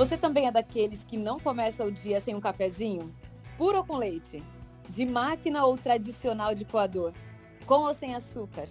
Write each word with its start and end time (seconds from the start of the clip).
Você 0.00 0.16
também 0.16 0.46
é 0.46 0.50
daqueles 0.50 1.04
que 1.04 1.18
não 1.18 1.38
começa 1.38 1.84
o 1.84 1.92
dia 1.92 2.18
sem 2.20 2.34
um 2.34 2.40
cafezinho? 2.40 3.14
Puro 3.58 3.76
ou 3.76 3.84
com 3.84 3.98
leite? 3.98 4.42
De 4.88 5.04
máquina 5.04 5.66
ou 5.66 5.76
tradicional 5.76 6.54
de 6.54 6.64
coador? 6.64 7.12
Com 7.66 7.80
ou 7.80 7.92
sem 7.92 8.14
açúcar? 8.14 8.66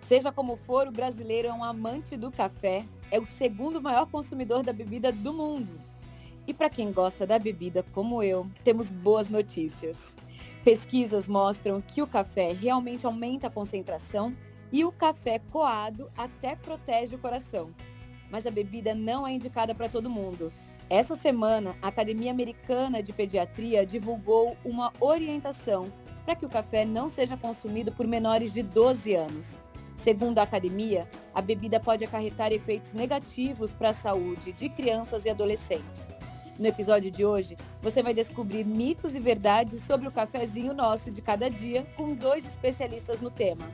Seja 0.00 0.32
como 0.32 0.56
for, 0.56 0.88
o 0.88 0.90
brasileiro 0.90 1.48
é 1.48 1.52
um 1.52 1.62
amante 1.62 2.16
do 2.16 2.30
café, 2.30 2.86
é 3.10 3.20
o 3.20 3.26
segundo 3.26 3.82
maior 3.82 4.06
consumidor 4.06 4.62
da 4.62 4.72
bebida 4.72 5.12
do 5.12 5.30
mundo. 5.30 5.78
E 6.46 6.54
para 6.54 6.70
quem 6.70 6.90
gosta 6.90 7.26
da 7.26 7.38
bebida 7.38 7.84
como 7.92 8.22
eu, 8.22 8.50
temos 8.64 8.90
boas 8.90 9.28
notícias. 9.28 10.16
Pesquisas 10.64 11.28
mostram 11.28 11.82
que 11.82 12.00
o 12.00 12.06
café 12.06 12.52
realmente 12.52 13.04
aumenta 13.04 13.48
a 13.48 13.50
concentração 13.50 14.34
e 14.72 14.86
o 14.86 14.90
café 14.90 15.38
coado 15.38 16.10
até 16.16 16.56
protege 16.56 17.14
o 17.14 17.18
coração 17.18 17.74
mas 18.30 18.46
a 18.46 18.50
bebida 18.50 18.94
não 18.94 19.26
é 19.26 19.32
indicada 19.32 19.74
para 19.74 19.88
todo 19.88 20.10
mundo. 20.10 20.52
Essa 20.88 21.16
semana, 21.16 21.74
a 21.82 21.88
Academia 21.88 22.30
Americana 22.30 23.02
de 23.02 23.12
Pediatria 23.12 23.84
divulgou 23.84 24.56
uma 24.64 24.92
orientação 25.00 25.92
para 26.24 26.36
que 26.36 26.46
o 26.46 26.48
café 26.48 26.84
não 26.84 27.08
seja 27.08 27.36
consumido 27.36 27.92
por 27.92 28.06
menores 28.06 28.52
de 28.52 28.62
12 28.62 29.14
anos. 29.14 29.58
Segundo 29.96 30.38
a 30.38 30.42
academia, 30.42 31.08
a 31.34 31.40
bebida 31.40 31.80
pode 31.80 32.04
acarretar 32.04 32.52
efeitos 32.52 32.94
negativos 32.94 33.72
para 33.72 33.90
a 33.90 33.94
saúde 33.94 34.52
de 34.52 34.68
crianças 34.68 35.24
e 35.24 35.30
adolescentes. 35.30 36.08
No 36.58 36.66
episódio 36.66 37.10
de 37.10 37.24
hoje, 37.24 37.56
você 37.82 38.02
vai 38.02 38.14
descobrir 38.14 38.64
mitos 38.64 39.14
e 39.14 39.20
verdades 39.20 39.82
sobre 39.82 40.08
o 40.08 40.12
cafezinho 40.12 40.72
nosso 40.72 41.10
de 41.10 41.20
cada 41.20 41.50
dia 41.50 41.86
com 41.96 42.14
dois 42.14 42.46
especialistas 42.46 43.20
no 43.20 43.30
tema. 43.30 43.70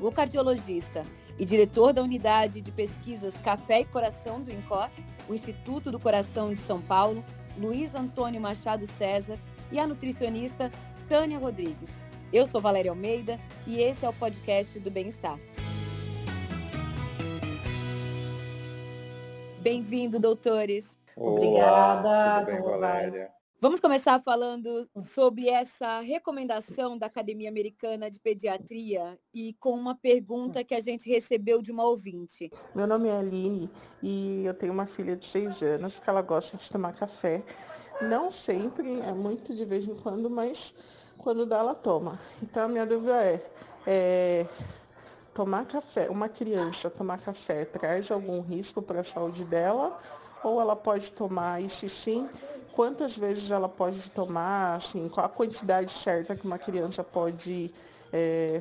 O 0.00 0.10
cardiologista 0.10 1.04
e 1.38 1.44
diretor 1.44 1.92
da 1.92 2.02
unidade 2.02 2.60
de 2.60 2.72
pesquisas 2.72 3.36
Café 3.38 3.80
e 3.80 3.84
Coração 3.84 4.42
do 4.42 4.52
INCOR, 4.52 4.90
o 5.28 5.34
Instituto 5.34 5.90
do 5.90 6.00
Coração 6.00 6.54
de 6.54 6.60
São 6.60 6.80
Paulo, 6.80 7.24
Luiz 7.58 7.94
Antônio 7.94 8.40
Machado 8.40 8.86
César, 8.86 9.38
e 9.70 9.78
a 9.78 9.86
nutricionista 9.86 10.70
Tânia 11.08 11.38
Rodrigues. 11.38 12.04
Eu 12.32 12.46
sou 12.46 12.60
Valéria 12.60 12.90
Almeida 12.90 13.40
e 13.66 13.80
esse 13.80 14.04
é 14.04 14.08
o 14.08 14.12
podcast 14.12 14.78
do 14.78 14.90
Bem-Estar. 14.90 15.38
Bem-vindo, 19.60 20.20
doutores. 20.20 20.98
Olá, 21.16 21.32
Obrigada. 21.32 22.46
Tudo 22.46 22.52
bem, 22.52 22.62
Valéria? 22.62 23.35
Vamos 23.58 23.80
começar 23.80 24.22
falando 24.22 24.86
sobre 25.08 25.48
essa 25.48 26.00
recomendação 26.00 26.98
da 26.98 27.06
Academia 27.06 27.48
Americana 27.48 28.10
de 28.10 28.20
Pediatria 28.20 29.18
e 29.32 29.54
com 29.54 29.70
uma 29.70 29.94
pergunta 29.94 30.62
que 30.62 30.74
a 30.74 30.80
gente 30.80 31.08
recebeu 31.08 31.62
de 31.62 31.72
uma 31.72 31.84
ouvinte. 31.84 32.50
Meu 32.74 32.86
nome 32.86 33.08
é 33.08 33.16
Aline 33.16 33.70
e 34.02 34.44
eu 34.44 34.52
tenho 34.52 34.74
uma 34.74 34.84
filha 34.84 35.16
de 35.16 35.24
seis 35.24 35.62
anos 35.62 35.98
que 35.98 36.08
ela 36.08 36.20
gosta 36.20 36.58
de 36.58 36.68
tomar 36.68 36.92
café. 36.92 37.42
Não 38.02 38.30
sempre, 38.30 39.00
é 39.00 39.12
muito 39.14 39.54
de 39.54 39.64
vez 39.64 39.88
em 39.88 39.96
quando, 39.96 40.28
mas 40.28 40.74
quando 41.16 41.46
dá 41.46 41.56
ela 41.56 41.74
toma. 41.74 42.20
Então 42.42 42.64
a 42.64 42.68
minha 42.68 42.84
dúvida 42.84 43.16
é, 43.24 43.42
é 43.86 44.46
tomar 45.32 45.64
café, 45.64 46.10
uma 46.10 46.28
criança 46.28 46.90
tomar 46.90 47.18
café 47.18 47.64
traz 47.64 48.10
algum 48.10 48.42
risco 48.42 48.82
para 48.82 49.00
a 49.00 49.04
saúde 49.04 49.46
dela? 49.46 49.98
Ou 50.46 50.60
ela 50.60 50.76
pode 50.76 51.10
tomar 51.10 51.60
e 51.60 51.68
se 51.68 51.88
sim, 51.88 52.28
quantas 52.72 53.18
vezes 53.18 53.50
ela 53.50 53.68
pode 53.68 54.08
tomar, 54.12 54.74
assim, 54.76 55.08
qual 55.08 55.26
a 55.26 55.28
quantidade 55.28 55.90
certa 55.90 56.36
que 56.36 56.46
uma 56.46 56.56
criança 56.56 57.02
pode 57.02 57.68
é, 58.12 58.60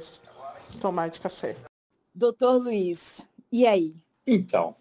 tomar 0.81 1.09
de 1.09 1.21
café. 1.21 1.55
Doutor 2.11 2.57
Luiz, 2.57 3.29
e 3.51 3.67
aí? 3.67 3.93
Então, 4.25 4.75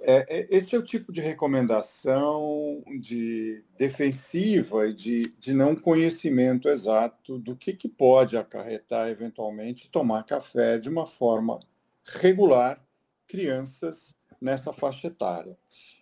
é, 0.00 0.26
é, 0.28 0.54
esse 0.54 0.76
é 0.76 0.78
o 0.78 0.82
tipo 0.82 1.10
de 1.10 1.22
recomendação 1.22 2.84
de 3.00 3.64
defensiva 3.78 4.86
e 4.86 4.92
de, 4.92 5.30
de 5.38 5.54
não 5.54 5.74
conhecimento 5.74 6.68
exato 6.68 7.38
do 7.38 7.56
que, 7.56 7.72
que 7.72 7.88
pode 7.88 8.36
acarretar, 8.36 9.08
eventualmente, 9.08 9.88
tomar 9.88 10.24
café 10.24 10.76
de 10.76 10.90
uma 10.90 11.06
forma 11.06 11.58
regular 12.04 12.84
crianças 13.26 14.14
nessa 14.38 14.74
faixa 14.74 15.06
etária. 15.06 15.56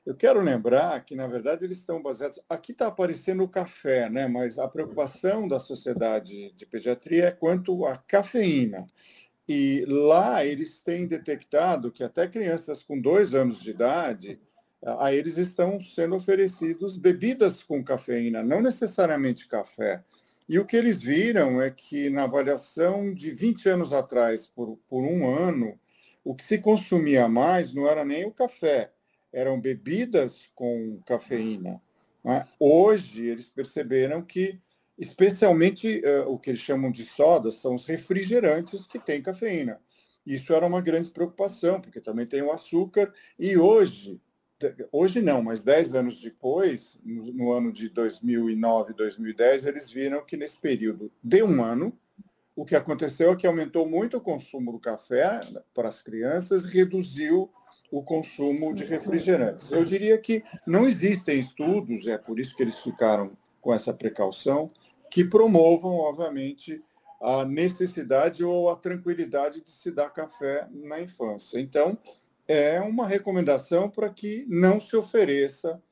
Eu 0.09 0.17
quero 0.17 0.41
lembrar 0.41 1.05
que, 1.05 1.15
na 1.15 1.27
verdade, 1.27 1.67
eles 1.67 1.77
estão 1.77 2.01
baseados. 2.01 2.41
Aqui 2.49 2.73
está 2.73 2.87
aparecendo 2.87 3.43
o 3.43 3.49
café, 3.49 4.09
né? 4.09 4.27
mas 4.27 4.59
a 4.59 4.67
preocupação 4.67 5.47
da 5.47 5.61
sociedade 5.61 6.51
de 6.57 6.65
pediatria 6.65 7.27
é 7.27 7.31
quanto 7.31 7.85
à 7.85 7.99
cafeína. 7.99 8.87
E 9.47 9.85
lá 9.87 10.43
eles 10.43 10.81
têm 10.81 11.07
detectado 11.07 11.93
que 11.93 12.03
até 12.03 12.27
crianças 12.27 12.83
com 12.83 12.99
dois 12.99 13.35
anos 13.35 13.61
de 13.61 13.71
idade, 13.71 14.41
a 14.83 15.13
eles 15.13 15.37
estão 15.37 15.79
sendo 15.79 16.17
oferecidos 16.17 16.97
bebidas 16.97 17.63
com 17.63 17.85
cafeína, 17.85 18.43
não 18.43 18.63
necessariamente 18.63 19.47
café. 19.47 20.03
E 20.49 20.59
o 20.59 20.65
que 20.65 20.79
eles 20.79 21.03
viram 21.03 21.61
é 21.61 21.71
que 21.71 22.09
na 22.09 22.23
avaliação 22.23 23.13
de 23.13 23.31
20 23.31 23.69
anos 23.69 23.93
atrás, 23.93 24.47
por, 24.47 24.79
por 24.89 25.05
um 25.05 25.29
ano, 25.29 25.79
o 26.25 26.35
que 26.35 26.45
se 26.45 26.57
consumia 26.57 27.29
mais 27.29 27.75
não 27.75 27.87
era 27.87 28.07
nem 28.07 28.25
o 28.25 28.33
café, 28.33 28.91
eram 29.33 29.61
bebidas 29.61 30.51
com 30.55 31.01
cafeína. 31.07 31.81
Né? 32.25 32.47
Hoje, 32.59 33.27
eles 33.27 33.51
perceberam 33.51 34.23
que, 34.23 34.59
especialmente 34.99 36.03
uh, 36.05 36.31
o 36.31 36.39
que 36.39 36.51
eles 36.51 36.61
chamam 36.61 36.91
de 36.91 37.05
sodas, 37.05 37.55
são 37.55 37.75
os 37.75 37.87
refrigerantes 37.87 38.87
que 38.87 38.99
têm 38.99 39.23
cafeína. 39.23 39.81
Isso 40.27 40.53
era 40.53 40.67
uma 40.67 40.81
grande 40.81 41.11
preocupação, 41.11 41.81
porque 41.81 42.01
também 42.01 42.27
tem 42.27 42.43
o 42.43 42.53
açúcar. 42.53 43.13
E 43.39 43.57
hoje, 43.57 44.21
hoje 44.93 45.23
não, 45.23 45.43
mas 45.43 45.63
10 45.63 45.95
anos 45.95 46.21
depois, 46.21 46.99
no, 47.03 47.33
no 47.33 47.53
ano 47.53 47.73
de 47.73 47.89
2009, 47.89 48.93
2010, 48.93 49.67
eles 49.67 49.91
viram 49.91 50.25
que 50.25 50.37
nesse 50.37 50.61
período 50.61 51.11
de 51.23 51.43
um 51.43 51.63
ano, 51.63 51.99
o 52.55 52.65
que 52.65 52.75
aconteceu 52.75 53.33
é 53.33 53.37
que 53.37 53.47
aumentou 53.47 53.89
muito 53.89 54.17
o 54.17 54.21
consumo 54.21 54.73
do 54.73 54.81
café 54.81 55.41
para 55.73 55.89
as 55.89 56.03
crianças, 56.03 56.65
reduziu 56.65 57.51
o 57.91 58.03
consumo 58.03 58.75
de 58.75 58.85
refrigerantes. 58.85 59.73
Eu 59.73 59.85
diria 59.85 60.19
que 60.19 60.43
não 60.67 60.87
existem 60.87 61.39
estudos, 61.41 62.07
é 62.07 62.19
por 62.19 62.39
isso 62.39 62.55
que 62.55 62.63
eles 62.63 62.79
ficaram 62.79 63.33
com 63.61 63.73
essa 63.73 63.93
precaução, 63.93 64.69
que 65.11 65.25
promovam, 65.25 65.95
obviamente, 65.97 66.83
a 67.21 67.45
necessidade 67.45 68.45
ou 68.45 68.71
a 68.71 68.77
tranquilidade 68.77 69.63
de 69.63 69.71
se 69.71 69.91
dar 69.91 70.11
café 70.11 70.69
na 70.71 71.01
infância. 71.01 71.59
Então, 71.59 71.99
é 72.47 72.81
uma 72.81 73.07
recomendação 73.07 73.91
para 73.91 74.09
que 74.09 74.47
não 74.49 74.81
se 74.81 74.97
ofereça 74.97 75.83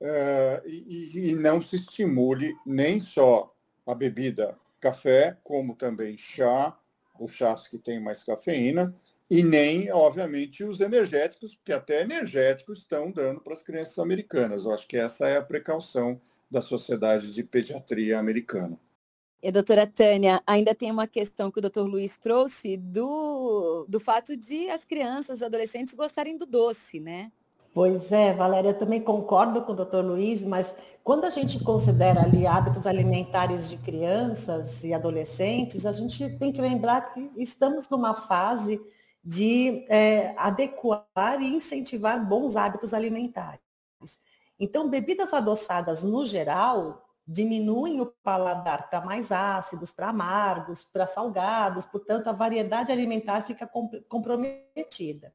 uh, 0.00 0.68
e, 0.68 1.30
e 1.30 1.34
não 1.34 1.62
se 1.62 1.76
estimule 1.76 2.54
nem 2.66 2.98
só 2.98 3.54
a 3.86 3.94
bebida 3.94 4.58
café, 4.80 5.38
como 5.44 5.76
também 5.76 6.18
chá, 6.18 6.76
os 7.18 7.32
chás 7.32 7.68
que 7.68 7.78
têm 7.78 8.00
mais 8.00 8.24
cafeína, 8.24 8.94
e 9.32 9.42
nem, 9.42 9.90
obviamente, 9.90 10.62
os 10.62 10.78
energéticos, 10.78 11.54
porque 11.54 11.72
até 11.72 12.02
energéticos 12.02 12.80
estão 12.80 13.10
dando 13.10 13.40
para 13.40 13.54
as 13.54 13.62
crianças 13.62 13.98
americanas. 13.98 14.66
Eu 14.66 14.72
acho 14.72 14.86
que 14.86 14.98
essa 14.98 15.26
é 15.26 15.38
a 15.38 15.42
precaução 15.42 16.20
da 16.50 16.60
Sociedade 16.60 17.30
de 17.30 17.42
Pediatria 17.42 18.18
Americana. 18.18 18.78
E, 19.42 19.50
doutora 19.50 19.86
Tânia, 19.86 20.42
ainda 20.46 20.74
tem 20.74 20.90
uma 20.90 21.06
questão 21.06 21.50
que 21.50 21.60
o 21.60 21.62
doutor 21.62 21.86
Luiz 21.86 22.18
trouxe 22.18 22.76
do, 22.76 23.86
do 23.88 23.98
fato 23.98 24.36
de 24.36 24.68
as 24.68 24.84
crianças 24.84 25.40
e 25.40 25.44
adolescentes 25.46 25.94
gostarem 25.94 26.36
do 26.36 26.44
doce, 26.44 27.00
né? 27.00 27.32
Pois 27.72 28.12
é, 28.12 28.34
Valéria, 28.34 28.68
eu 28.68 28.78
também 28.78 29.00
concordo 29.00 29.62
com 29.62 29.72
o 29.72 29.76
doutor 29.76 30.04
Luiz, 30.04 30.42
mas 30.42 30.76
quando 31.02 31.24
a 31.24 31.30
gente 31.30 31.58
considera 31.64 32.20
ali 32.20 32.46
hábitos 32.46 32.86
alimentares 32.86 33.70
de 33.70 33.78
crianças 33.78 34.84
e 34.84 34.92
adolescentes, 34.92 35.86
a 35.86 35.92
gente 35.92 36.36
tem 36.36 36.52
que 36.52 36.60
lembrar 36.60 37.14
que 37.14 37.30
estamos 37.38 37.88
numa 37.88 38.12
fase 38.12 38.78
de 39.24 39.84
é, 39.88 40.34
adequar 40.36 41.40
e 41.40 41.54
incentivar 41.54 42.26
bons 42.26 42.56
hábitos 42.56 42.92
alimentares. 42.92 43.60
Então, 44.58 44.88
bebidas 44.88 45.32
adoçadas, 45.32 46.02
no 46.02 46.26
geral, 46.26 47.08
diminuem 47.26 48.00
o 48.00 48.06
paladar 48.22 48.90
para 48.90 49.00
mais 49.00 49.30
ácidos, 49.30 49.92
para 49.92 50.08
amargos, 50.08 50.84
para 50.84 51.06
salgados, 51.06 51.86
portanto, 51.86 52.28
a 52.28 52.32
variedade 52.32 52.90
alimentar 52.90 53.42
fica 53.42 53.68
comprometida. 54.08 55.32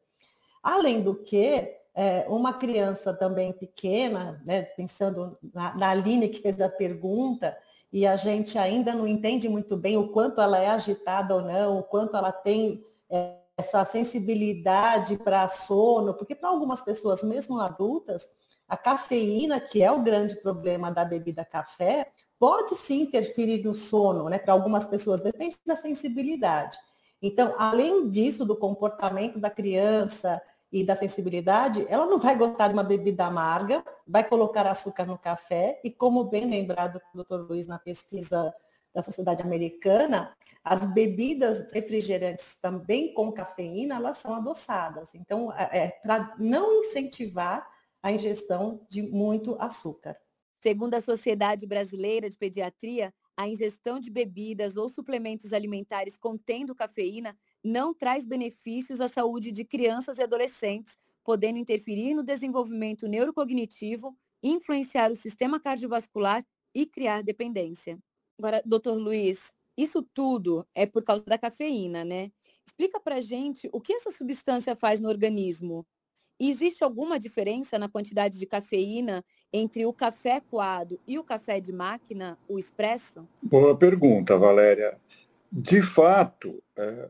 Além 0.62 1.01
do 1.01 1.15
que, 1.15 1.77
é, 1.97 2.25
uma 2.29 2.53
criança 2.53 3.12
também 3.12 3.51
pequena, 3.51 4.39
né, 4.45 4.62
pensando 4.62 5.35
na, 5.53 5.73
na 5.75 5.89
Aline 5.89 6.29
que 6.29 6.41
fez 6.41 6.62
a 6.62 6.69
pergunta, 6.69 7.57
e 7.91 8.06
a 8.06 8.15
gente 8.15 8.57
ainda 8.57 8.94
não 8.94 9.07
entende 9.07 9.50
muito 9.50 9.75
bem 9.75 9.97
o 9.97 10.09
quanto 10.09 10.39
ela 10.39 10.59
é 10.59 10.69
agitada 10.69 11.33
ou 11.33 11.41
não, 11.41 11.79
o 11.79 11.83
quanto 11.83 12.15
ela 12.15 12.31
tem 12.31 12.83
é, 13.09 13.38
essa 13.57 13.83
sensibilidade 13.83 15.18
para 15.18 15.48
sono, 15.50 16.13
porque 16.13 16.36
para 16.36 16.50
algumas 16.50 16.81
pessoas, 16.81 17.24
mesmo 17.24 17.59
adultas, 17.59 18.27
a 18.68 18.77
cafeína, 18.77 19.59
que 19.59 19.81
é 19.81 19.92
o 19.92 20.01
grande 20.01 20.36
problema 20.36 20.92
da 20.92 21.04
bebida 21.04 21.44
café, 21.44 22.12
pode 22.38 22.75
sim 22.75 23.01
interferir 23.01 23.63
no 23.63 23.74
sono, 23.74 24.30
né? 24.30 24.38
Para 24.38 24.54
algumas 24.54 24.86
pessoas, 24.86 25.21
depende 25.21 25.57
da 25.65 25.75
sensibilidade. 25.75 26.77
Então, 27.19 27.56
além 27.57 28.09
disso, 28.09 28.45
do 28.45 28.56
comportamento 28.56 29.39
da 29.39 29.50
criança 29.50 30.39
e 30.71 30.83
da 30.83 30.95
sensibilidade, 30.95 31.86
ela 31.89 32.06
não 32.06 32.19
vai 32.19 32.36
gostar 32.36 32.68
de 32.68 32.74
uma 32.74 32.83
bebida 32.83 33.25
amarga, 33.25 33.83
vai 34.06 34.24
colocar 34.24 34.68
açúcar 34.68 35.06
no 35.06 35.18
café, 35.18 35.81
e 35.83 35.89
como 35.89 36.25
bem 36.25 36.45
lembrado 36.45 37.01
pelo 37.12 37.24
Dr. 37.24 37.50
Luiz 37.50 37.65
na 37.65 37.80
pesquisa 37.80 38.53
da 38.97 39.03
Sociedade 39.03 39.44
Americana, 39.44 40.35
as 40.63 40.83
bebidas 40.91 41.71
refrigerantes 41.71 42.57
também 42.59 43.13
com 43.13 43.31
cafeína, 43.31 43.95
elas 43.95 44.17
são 44.17 44.33
adoçadas. 44.33 45.07
Então, 45.13 45.53
é, 45.53 45.77
é 45.77 45.89
para 45.89 46.35
não 46.39 46.81
incentivar 46.81 47.69
a 48.01 48.11
ingestão 48.11 48.88
de 48.89 49.03
muito 49.03 49.55
açúcar. 49.59 50.17
Segundo 50.59 50.95
a 50.95 51.01
Sociedade 51.01 51.67
Brasileira 51.67 52.27
de 52.27 52.35
Pediatria, 52.35 53.13
a 53.38 53.47
ingestão 53.47 53.99
de 53.99 54.09
bebidas 54.09 54.77
ou 54.77 54.89
suplementos 54.89 55.53
alimentares 55.53 56.17
contendo 56.17 56.73
cafeína 56.73 57.38
não 57.63 57.93
traz 57.93 58.25
benefícios 58.25 59.00
à 59.00 59.07
saúde 59.07 59.51
de 59.51 59.63
crianças 59.63 60.17
e 60.17 60.23
adolescentes, 60.23 60.97
podendo 61.23 61.59
interferir 61.59 62.15
no 62.15 62.23
desenvolvimento 62.23 63.07
neurocognitivo, 63.07 64.17
influenciar 64.41 65.11
o 65.11 65.15
sistema 65.15 65.59
cardiovascular 65.59 66.43
e 66.73 66.88
criar 66.88 67.21
dependência. 67.21 68.00
Agora, 68.39 68.62
doutor 68.63 68.98
Luiz, 68.98 69.51
isso 69.75 70.04
tudo 70.13 70.66
é 70.75 70.86
por 70.86 71.04
causa 71.04 71.25
da 71.25 71.38
cafeína, 71.38 72.06
né? 72.06 72.31
Explica 72.66 73.00
para 73.00 73.19
gente 73.19 73.68
o 73.72 73.81
que 73.81 73.94
essa 73.94 74.12
substância 74.12 74.75
faz 74.75 75.00
no 75.00 75.10
organismo. 75.10 75.86
E 76.39 76.51
existe 76.51 76.84
alguma 76.84 77.18
diferença 77.18 77.80
na 77.80 77.89
quantidade 77.89 78.38
de 78.38 78.45
cafeína 78.45 79.25
entre 79.51 79.88
o 79.88 79.94
café 79.94 80.39
coado 80.39 81.00
e 81.07 81.18
o 81.18 81.24
café 81.24 81.60
de 81.60 81.74
máquina, 81.74 82.38
o 82.48 82.60
expresso? 82.60 83.28
Boa 83.42 83.75
pergunta, 83.75 84.38
Valéria. 84.38 85.00
De 85.51 85.81
fato, 85.81 86.62
é, 86.78 87.10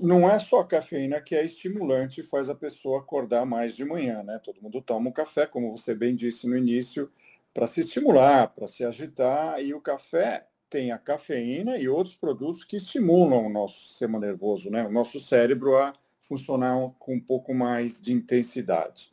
não 0.00 0.28
é 0.30 0.38
só 0.38 0.60
a 0.60 0.66
cafeína 0.66 1.20
que 1.20 1.34
é 1.34 1.44
estimulante 1.44 2.20
e 2.20 2.24
faz 2.24 2.48
a 2.48 2.54
pessoa 2.54 3.00
acordar 3.00 3.44
mais 3.44 3.74
de 3.74 3.84
manhã, 3.84 4.22
né? 4.22 4.38
Todo 4.44 4.62
mundo 4.62 4.80
toma 4.80 5.08
um 5.08 5.12
café, 5.12 5.46
como 5.46 5.76
você 5.76 5.92
bem 5.92 6.14
disse 6.14 6.46
no 6.46 6.56
início, 6.56 7.10
para 7.52 7.66
se 7.66 7.80
estimular, 7.80 8.48
para 8.48 8.68
se 8.68 8.84
agitar, 8.84 9.60
e 9.60 9.74
o 9.74 9.80
café 9.80 10.46
tem 10.68 10.92
a 10.92 10.98
cafeína 10.98 11.78
e 11.78 11.88
outros 11.88 12.14
produtos 12.16 12.64
que 12.64 12.76
estimulam 12.76 13.46
o 13.46 13.50
nosso 13.50 13.88
sistema 13.88 14.18
nervoso, 14.18 14.70
né? 14.70 14.84
O 14.84 14.92
nosso 14.92 15.18
cérebro 15.20 15.76
a 15.76 15.92
funcionar 16.18 16.76
com 16.98 17.14
um 17.14 17.20
pouco 17.20 17.54
mais 17.54 18.00
de 18.00 18.12
intensidade. 18.12 19.10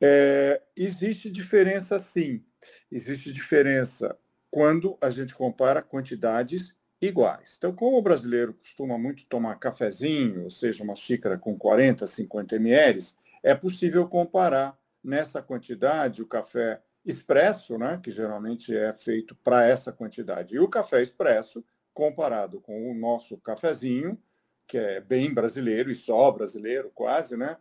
É, 0.00 0.60
existe 0.76 1.30
diferença, 1.30 1.98
sim. 1.98 2.42
Existe 2.90 3.32
diferença 3.32 4.16
quando 4.50 4.96
a 5.00 5.10
gente 5.10 5.34
compara 5.34 5.82
quantidades 5.82 6.74
iguais. 7.00 7.54
Então, 7.58 7.74
como 7.74 7.98
o 7.98 8.02
brasileiro 8.02 8.54
costuma 8.54 8.98
muito 8.98 9.26
tomar 9.26 9.56
cafezinho, 9.56 10.44
ou 10.44 10.50
seja, 10.50 10.84
uma 10.84 10.96
xícara 10.96 11.38
com 11.38 11.56
40, 11.56 12.06
50 12.06 12.56
ml, 12.56 13.04
é 13.42 13.54
possível 13.54 14.06
comparar 14.08 14.78
nessa 15.02 15.42
quantidade 15.42 16.22
o 16.22 16.26
café 16.26 16.80
expresso, 17.04 17.76
né, 17.78 18.00
que 18.02 18.10
geralmente 18.10 18.74
é 18.74 18.92
feito 18.94 19.34
para 19.36 19.66
essa 19.66 19.92
quantidade, 19.92 20.54
e 20.54 20.58
o 20.58 20.68
café 20.68 21.02
expresso 21.02 21.64
comparado 21.92 22.60
com 22.60 22.90
o 22.90 22.94
nosso 22.94 23.36
cafezinho, 23.38 24.18
que 24.66 24.78
é 24.78 25.00
bem 25.00 25.32
brasileiro 25.32 25.90
e 25.90 25.94
só 25.94 26.30
brasileiro 26.32 26.90
quase, 26.94 27.36
né? 27.36 27.56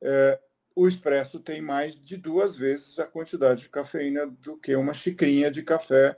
É, 0.00 0.40
o 0.74 0.86
expresso 0.86 1.40
tem 1.40 1.60
mais 1.60 1.98
de 1.98 2.16
duas 2.16 2.56
vezes 2.56 2.98
a 2.98 3.04
quantidade 3.04 3.62
de 3.62 3.68
cafeína 3.68 4.26
do 4.26 4.56
que 4.56 4.74
uma 4.76 4.94
xicrinha 4.94 5.50
de 5.50 5.62
café 5.62 6.16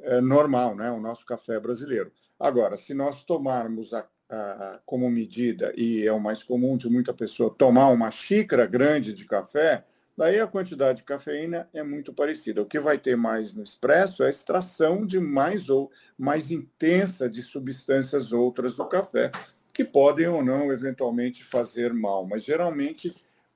é, 0.00 0.20
normal, 0.20 0.74
né? 0.74 0.90
o 0.90 1.00
nosso 1.00 1.24
café 1.24 1.60
brasileiro. 1.60 2.12
Agora, 2.38 2.76
se 2.76 2.92
nós 2.92 3.22
tomarmos 3.22 3.94
a, 3.94 4.06
a, 4.28 4.80
como 4.84 5.08
medida, 5.08 5.72
e 5.76 6.04
é 6.04 6.12
o 6.12 6.18
mais 6.18 6.42
comum 6.42 6.76
de 6.76 6.88
muita 6.88 7.14
pessoa 7.14 7.54
tomar 7.56 7.88
uma 7.88 8.10
xícara 8.10 8.66
grande 8.66 9.12
de 9.12 9.24
café, 9.26 9.84
daí 10.20 10.38
a 10.38 10.46
quantidade 10.46 10.98
de 10.98 11.04
cafeína 11.04 11.66
é 11.72 11.82
muito 11.82 12.12
parecida. 12.12 12.60
O 12.60 12.66
que 12.66 12.78
vai 12.78 12.98
ter 12.98 13.16
mais 13.16 13.54
no 13.54 13.62
expresso 13.62 14.22
é 14.22 14.26
a 14.26 14.30
extração 14.30 15.06
de 15.06 15.18
mais 15.18 15.70
ou 15.70 15.90
mais 16.18 16.50
intensa 16.50 17.26
de 17.26 17.40
substâncias 17.40 18.30
outras 18.30 18.76
do 18.76 18.84
café, 18.84 19.30
que 19.72 19.82
podem 19.82 20.28
ou 20.28 20.44
não 20.44 20.70
eventualmente 20.70 21.42
fazer 21.42 21.94
mal, 21.94 22.26
mas 22.26 22.44
geralmente 22.44 23.10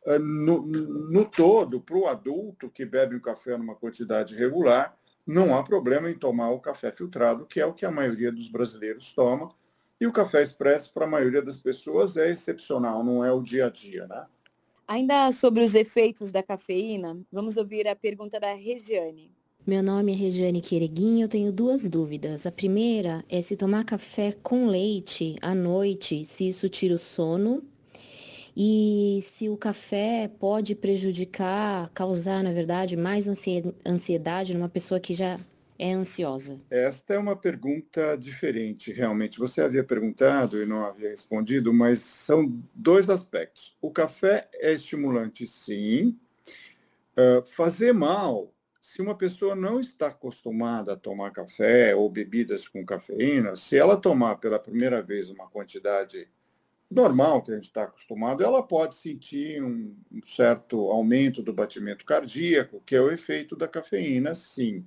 eh, 0.07 0.19
no, 0.19 0.63
no 0.63 1.27
todo, 1.27 1.83
para 1.83 1.99
o 1.99 2.07
adulto 2.07 2.71
que 2.71 2.87
bebe 2.87 3.15
um 3.15 3.21
café 3.21 3.59
numa 3.59 3.75
quantidade 3.75 4.35
regular, 4.35 4.97
não 5.27 5.55
há 5.55 5.63
problema 5.63 6.09
em 6.09 6.15
tomar 6.15 6.49
o 6.49 6.61
café 6.61 6.91
filtrado, 6.91 7.45
que 7.45 7.61
é 7.61 7.67
o 7.67 7.75
que 7.75 7.85
a 7.85 7.91
maioria 7.91 8.33
dos 8.33 8.49
brasileiros 8.49 9.13
toma. 9.13 9.51
E 10.01 10.07
o 10.07 10.13
café 10.13 10.43
expresso, 10.43 10.95
para 10.95 11.05
a 11.05 11.09
maioria 11.09 11.43
das 11.43 11.59
pessoas, 11.59 12.17
é 12.17 12.31
excepcional, 12.31 13.05
não 13.05 13.23
é 13.23 13.31
o 13.31 13.43
dia 13.43 13.67
a 13.67 13.71
dia, 13.71 14.07
né? 14.07 14.25
Ainda 14.87 15.33
sobre 15.33 15.63
os 15.65 15.75
efeitos 15.75 16.31
da 16.31 16.43
cafeína, 16.43 17.17
vamos 17.33 17.57
ouvir 17.57 17.89
a 17.89 17.97
pergunta 17.97 18.39
da 18.39 18.53
Regiane. 18.55 19.33
Meu 19.67 19.83
nome 19.83 20.13
é 20.13 20.15
Regiane 20.15 20.61
Quereguinho, 20.61 21.25
eu 21.25 21.29
tenho 21.29 21.51
duas 21.51 21.89
dúvidas. 21.89 22.45
A 22.45 22.53
primeira 22.53 23.25
é 23.27 23.41
se 23.41 23.57
tomar 23.57 23.85
café 23.85 24.33
com 24.43 24.67
leite 24.67 25.37
à 25.41 25.55
noite, 25.55 26.27
se 26.27 26.49
isso 26.49 26.69
tira 26.69 26.95
o 26.95 26.99
sono 26.99 27.63
e 28.55 29.21
se 29.23 29.49
o 29.49 29.57
café 29.57 30.29
pode 30.29 30.75
prejudicar, 30.75 31.89
causar, 31.95 32.45
na 32.45 32.53
verdade, 32.53 32.95
mais 32.95 33.27
ansiedade 33.87 34.53
numa 34.53 34.69
pessoa 34.69 35.01
que 35.01 35.15
já 35.15 35.41
é 35.79 35.93
ansiosa? 35.93 36.61
Esta 36.71 37.15
é 37.15 37.19
uma 37.19 37.37
pergunta 37.37 38.17
diferente, 38.17 38.93
realmente. 38.93 39.39
Você 39.39 39.61
havia 39.61 39.85
perguntado 39.85 40.63
e 40.63 40.67
não 40.67 40.85
havia 40.85 41.11
respondido, 41.11 41.73
mas 41.73 41.99
são 41.99 42.63
dois 42.75 43.11
aspectos. 43.11 43.77
O 43.81 43.91
café 43.91 44.49
é 44.55 44.73
estimulante, 44.73 45.47
sim. 45.47 46.19
Uh, 47.17 47.47
fazer 47.47 47.93
mal, 47.93 48.53
se 48.81 49.01
uma 49.01 49.17
pessoa 49.17 49.55
não 49.55 49.81
está 49.81 50.09
acostumada 50.09 50.93
a 50.93 50.97
tomar 50.97 51.31
café 51.31 51.95
ou 51.95 52.11
bebidas 52.11 52.69
com 52.69 52.85
cafeína, 52.85 53.57
se 53.57 53.77
ela 53.77 53.97
tomar 53.97 54.37
pela 54.37 54.59
primeira 54.59 55.03
vez 55.03 55.31
uma 55.31 55.49
quantidade 55.49 56.29
normal 56.91 57.43
que 57.43 57.51
a 57.51 57.55
gente 57.55 57.65
está 57.65 57.85
acostumado, 57.85 58.45
ela 58.45 58.63
pode 58.63 58.95
sentir 58.95 59.63
um 59.63 59.97
certo 60.27 60.79
aumento 60.91 61.43
do 61.43 61.53
batimento 61.53 62.05
cardíaco, 62.05 62.83
que 62.87 62.95
é 62.95 63.01
o 63.01 63.11
efeito 63.11 63.57
da 63.57 63.67
cafeína, 63.67 64.35
sim. 64.35 64.85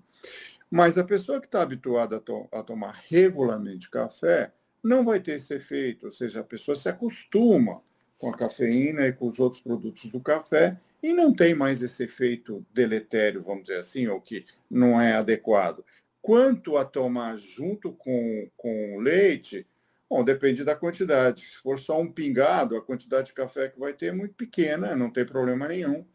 Mas 0.69 0.98
a 0.98 1.04
pessoa 1.04 1.40
que 1.40 1.48
está 1.48 1.62
habituada 1.62 2.18
a, 2.18 2.19
to 2.19 2.48
a, 2.52 2.62
tomar 2.62 3.02
regularmente 3.08 3.90
café 3.90 4.52
não 4.84 5.04
vai 5.04 5.19
ter 5.19 5.34
esse 5.34 5.54
efeito, 5.54 6.08
ou 6.08 6.12
seja, 6.12 6.42
a 6.42 6.44
pessoa 6.44 6.75
se 6.75 6.90
acostuma 6.90 7.81
com 8.19 8.30
a 8.30 8.38
cafeína 8.38 9.08
e 9.08 9.14
com 9.14 9.28
os 9.28 9.40
outros 9.40 9.62
produtos 9.62 10.10
do 10.12 10.19
café 10.19 10.78
e 11.02 11.14
não 11.14 11.33
tem 11.33 11.54
mais 11.54 11.81
esse 11.81 12.04
efeito 12.04 12.66
deletério, 12.74 13.42
vamos 13.42 13.64
dizer 13.64 13.80
assim, 13.80 14.07
ou 14.07 14.19
que 14.19 14.45
não 14.69 15.00
é 15.00 15.14
adequado. 15.14 15.83
Quanto 16.21 16.78
a 16.78 16.83
tomar 16.83 17.38
junto 17.38 17.92
com, 17.94 18.50
com 18.57 19.00
leite, 19.00 19.66
Bom, 20.09 20.24
depende 20.24 20.64
da 20.64 20.76
quantidade. 20.76 21.42
Se 21.42 21.57
for 21.57 21.78
só 21.78 22.00
um 22.00 22.09
pingado, 22.09 22.78
a 22.78 22.81
quantidade 22.81 23.28
de 23.28 23.33
café 23.33 23.68
que 23.68 23.80
vai 23.80 23.94
ter 23.94 24.07
é 24.07 24.12
muito 24.14 24.36
pequena, 24.36 24.95
não 24.95 25.09
tem 25.09 25.26
problema 25.26 25.68
nenhum. 25.68 26.06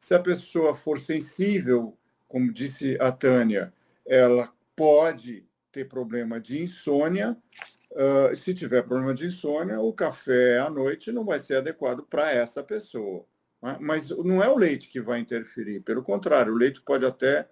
Se 0.00 0.14
a 0.14 0.18
pessoa 0.18 0.74
for 0.74 0.98
sensível, 0.98 1.96
como 2.26 2.52
disse 2.52 2.96
a 2.98 3.12
Tânia, 3.12 3.72
ela 4.06 4.52
pode 4.76 5.46
ter 5.72 5.88
problema 5.88 6.40
de 6.40 6.62
insônia. 6.62 7.36
Uh, 7.92 8.34
se 8.34 8.54
tiver 8.54 8.82
problema 8.82 9.14
de 9.14 9.26
insônia, 9.26 9.80
o 9.80 9.92
café 9.92 10.58
à 10.58 10.68
noite 10.68 11.12
não 11.12 11.24
vai 11.24 11.38
ser 11.38 11.56
adequado 11.56 12.02
para 12.02 12.30
essa 12.30 12.62
pessoa. 12.62 13.24
Né? 13.62 13.76
Mas 13.80 14.10
não 14.10 14.42
é 14.42 14.48
o 14.48 14.56
leite 14.56 14.88
que 14.88 15.00
vai 15.00 15.20
interferir, 15.20 15.80
pelo 15.80 16.02
contrário, 16.02 16.52
o 16.52 16.56
leite 16.56 16.82
pode 16.82 17.06
até 17.06 17.48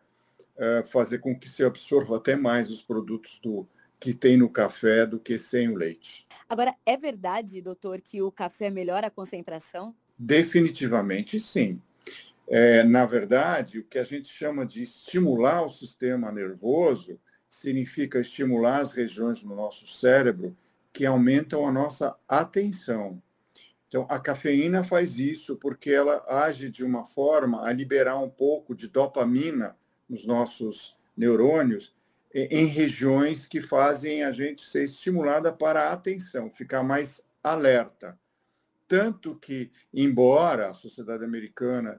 uh, 0.57 0.87
fazer 0.89 1.19
com 1.19 1.39
que 1.39 1.49
se 1.49 1.65
absorva 1.65 2.17
até 2.17 2.35
mais 2.35 2.71
os 2.71 2.83
produtos 2.83 3.39
do, 3.41 3.67
que 4.03 4.13
tem 4.13 4.37
no 4.37 4.51
café 4.51 5.07
do 5.07 5.21
que 5.21 5.39
sem 5.39 5.69
o 5.69 5.77
leite. 5.77 6.27
Agora, 6.49 6.75
é 6.85 6.97
verdade, 6.97 7.63
doutor, 7.63 8.01
que 8.01 8.21
o 8.21 8.33
café 8.33 8.69
melhora 8.69 9.07
a 9.07 9.11
concentração? 9.11 9.95
Definitivamente 10.19 11.39
sim. 11.39 11.81
É, 12.55 12.85
na 12.85 13.07
verdade, 13.07 13.79
o 13.79 13.85
que 13.85 13.99
a 13.99 14.05
gente 14.05 14.29
chama 14.29 14.67
de 14.67 14.83
estimular 14.83 15.65
o 15.65 15.71
sistema 15.71 16.31
nervoso 16.31 17.19
significa 17.49 18.21
estimular 18.21 18.81
as 18.81 18.93
regiões 18.93 19.43
do 19.43 19.55
nosso 19.55 19.87
cérebro 19.87 20.55
que 20.93 21.07
aumentam 21.07 21.67
a 21.67 21.73
nossa 21.73 22.15
atenção. 22.29 23.23
Então, 23.89 24.07
a 24.07 24.21
cafeína 24.21 24.85
faz 24.85 25.19
isso 25.19 25.57
porque 25.57 25.93
ela 25.93 26.23
age 26.29 26.69
de 26.69 26.85
uma 26.85 27.07
forma 27.07 27.67
a 27.67 27.73
liberar 27.73 28.19
um 28.19 28.29
pouco 28.29 28.75
de 28.75 28.87
dopamina 28.87 29.75
nos 30.07 30.27
nossos 30.27 30.95
neurônios 31.17 31.95
em 32.35 32.67
regiões 32.67 33.47
que 33.47 33.63
fazem 33.63 34.25
a 34.25 34.31
gente 34.31 34.61
ser 34.69 34.85
estimulada 34.85 35.51
para 35.51 35.89
a 35.89 35.93
atenção, 35.95 36.51
ficar 36.51 36.83
mais 36.83 37.23
alerta. 37.43 38.19
Tanto 38.87 39.37
que, 39.37 39.71
embora 39.93 40.69
a 40.69 40.75
sociedade 40.75 41.25
americana 41.25 41.99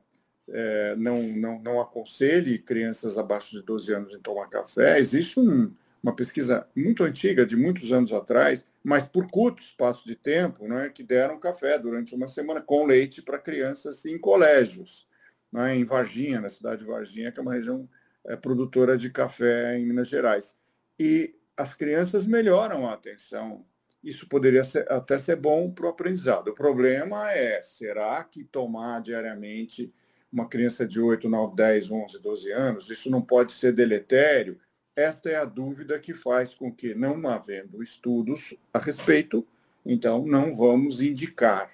é, 0.50 0.96
não, 0.96 1.24
não, 1.24 1.60
não 1.62 1.82
aconselhe 1.82 2.60
crianças 2.60 3.18
abaixo 3.18 3.52
de 3.52 3.62
12 3.62 3.94
anos 3.94 4.14
em 4.14 4.20
tomar 4.20 4.48
café, 4.48 5.00
existe 5.00 5.40
um, 5.40 5.72
uma 6.04 6.14
pesquisa 6.14 6.68
muito 6.76 7.04
antiga, 7.04 7.46
de 7.46 7.56
muitos 7.56 7.94
anos 7.94 8.12
atrás, 8.12 8.66
mas 8.84 9.06
por 9.06 9.28
curto 9.32 9.64
espaço 9.64 10.06
de 10.06 10.16
tempo, 10.16 10.68
né, 10.68 10.90
que 10.90 11.02
deram 11.02 11.40
café 11.40 11.80
durante 11.80 12.14
uma 12.14 12.28
semana 12.28 12.60
com 12.60 12.86
leite 12.86 13.22
para 13.22 13.40
crianças 13.40 14.06
em 14.06 14.18
colégios, 14.18 15.08
né, 15.52 15.76
em 15.76 15.86
Varginha, 15.86 16.42
na 16.42 16.50
cidade 16.50 16.84
de 16.84 16.90
Varginha, 16.90 17.32
que 17.32 17.40
é 17.40 17.42
uma 17.42 17.54
região 17.54 17.88
é, 18.26 18.36
produtora 18.36 18.98
de 18.98 19.10
café 19.10 19.78
em 19.78 19.86
Minas 19.86 20.10
Gerais. 20.10 20.58
E 21.00 21.34
as 21.56 21.74
crianças 21.74 22.26
melhoram 22.26 22.88
a 22.88 22.94
atenção. 22.94 23.66
Isso 24.04 24.28
poderia 24.28 24.64
ser, 24.66 24.92
até 24.92 25.18
ser 25.18 25.38
bom 25.38 25.72
para 25.72 25.86
o 25.86 25.90
aprendizado. 25.90 26.50
O 26.50 26.54
problema 26.54 27.32
é, 27.32 27.62
será 27.62 28.22
que 28.26 28.44
tomar 28.44 29.02
diariamente 29.02 29.94
uma 30.34 30.48
criança 30.48 30.86
de 30.88 31.00
8, 31.00 31.30
9, 31.30 31.56
10, 31.56 31.92
11, 31.92 32.20
12 32.20 32.52
anos, 32.52 32.90
isso 32.90 33.10
não 33.10 33.22
pode 33.22 33.54
ser 33.54 33.72
deletério? 33.72 34.60
Esta 34.96 35.30
é 35.30 35.36
a 35.36 35.46
dúvida 35.46 36.00
que 36.00 36.14
faz 36.14 36.56
com 36.56 36.74
que, 36.74 36.96
não 36.96 37.28
havendo 37.28 37.84
estudos 37.84 38.56
a 38.74 38.80
respeito, 38.80 39.46
então 39.86 40.26
não 40.26 40.56
vamos 40.56 41.02
indicar. 41.02 41.72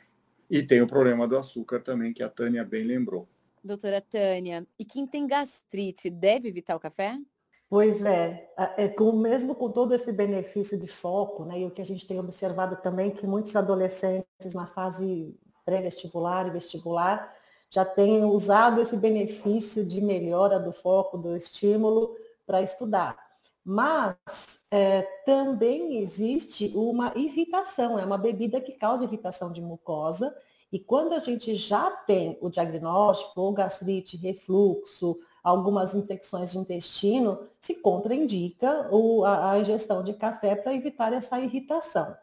E 0.49 0.61
tem 0.61 0.81
o 0.81 0.87
problema 0.87 1.25
do 1.25 1.37
açúcar 1.37 1.79
também, 1.79 2.11
que 2.11 2.21
a 2.21 2.29
Tânia 2.29 2.65
bem 2.65 2.83
lembrou. 2.83 3.27
Doutora 3.63 4.01
Tânia, 4.01 4.67
e 4.77 4.83
quem 4.83 5.07
tem 5.07 5.25
gastrite 5.25 6.09
deve 6.09 6.49
evitar 6.49 6.75
o 6.75 6.79
café? 6.79 7.15
Pois 7.69 8.03
é, 8.03 8.49
é 8.77 8.87
com, 8.87 9.11
mesmo 9.13 9.53
com 9.53 9.69
todo 9.69 9.93
esse 9.93 10.11
benefício 10.11 10.77
de 10.77 10.87
foco, 10.87 11.45
né, 11.45 11.59
e 11.59 11.65
o 11.65 11.71
que 11.71 11.81
a 11.81 11.85
gente 11.85 12.07
tem 12.07 12.19
observado 12.19 12.77
também, 12.77 13.11
que 13.11 13.27
muitos 13.27 13.55
adolescentes 13.55 14.53
na 14.53 14.65
fase 14.65 15.35
pré-vestibular 15.65 16.47
e 16.47 16.51
vestibular 16.51 17.38
já 17.69 17.85
têm 17.85 18.23
usado 18.25 18.81
esse 18.81 18.97
benefício 18.97 19.85
de 19.85 20.01
melhora 20.01 20.59
do 20.59 20.71
foco, 20.71 21.17
do 21.17 21.35
estímulo, 21.35 22.15
para 22.45 22.61
estudar. 22.61 23.17
Mas 23.63 24.15
é, 24.71 25.01
também 25.25 25.99
existe 25.99 26.71
uma 26.75 27.13
irritação, 27.15 27.99
é 27.99 28.05
uma 28.05 28.17
bebida 28.17 28.59
que 28.59 28.71
causa 28.71 29.03
irritação 29.03 29.51
de 29.51 29.61
mucosa, 29.61 30.35
e 30.71 30.79
quando 30.79 31.13
a 31.13 31.19
gente 31.19 31.55
já 31.55 31.89
tem 31.89 32.37
o 32.41 32.49
diagnóstico, 32.49 33.41
ou 33.41 33.53
gastrite, 33.53 34.17
refluxo, 34.17 35.19
algumas 35.43 35.95
infecções 35.95 36.51
de 36.51 36.59
intestino, 36.59 37.39
se 37.59 37.75
contraindica 37.75 38.89
a, 39.25 39.51
a 39.51 39.59
ingestão 39.59 40.03
de 40.03 40.13
café 40.13 40.55
para 40.55 40.73
evitar 40.73 41.11
essa 41.11 41.39
irritação. 41.39 42.15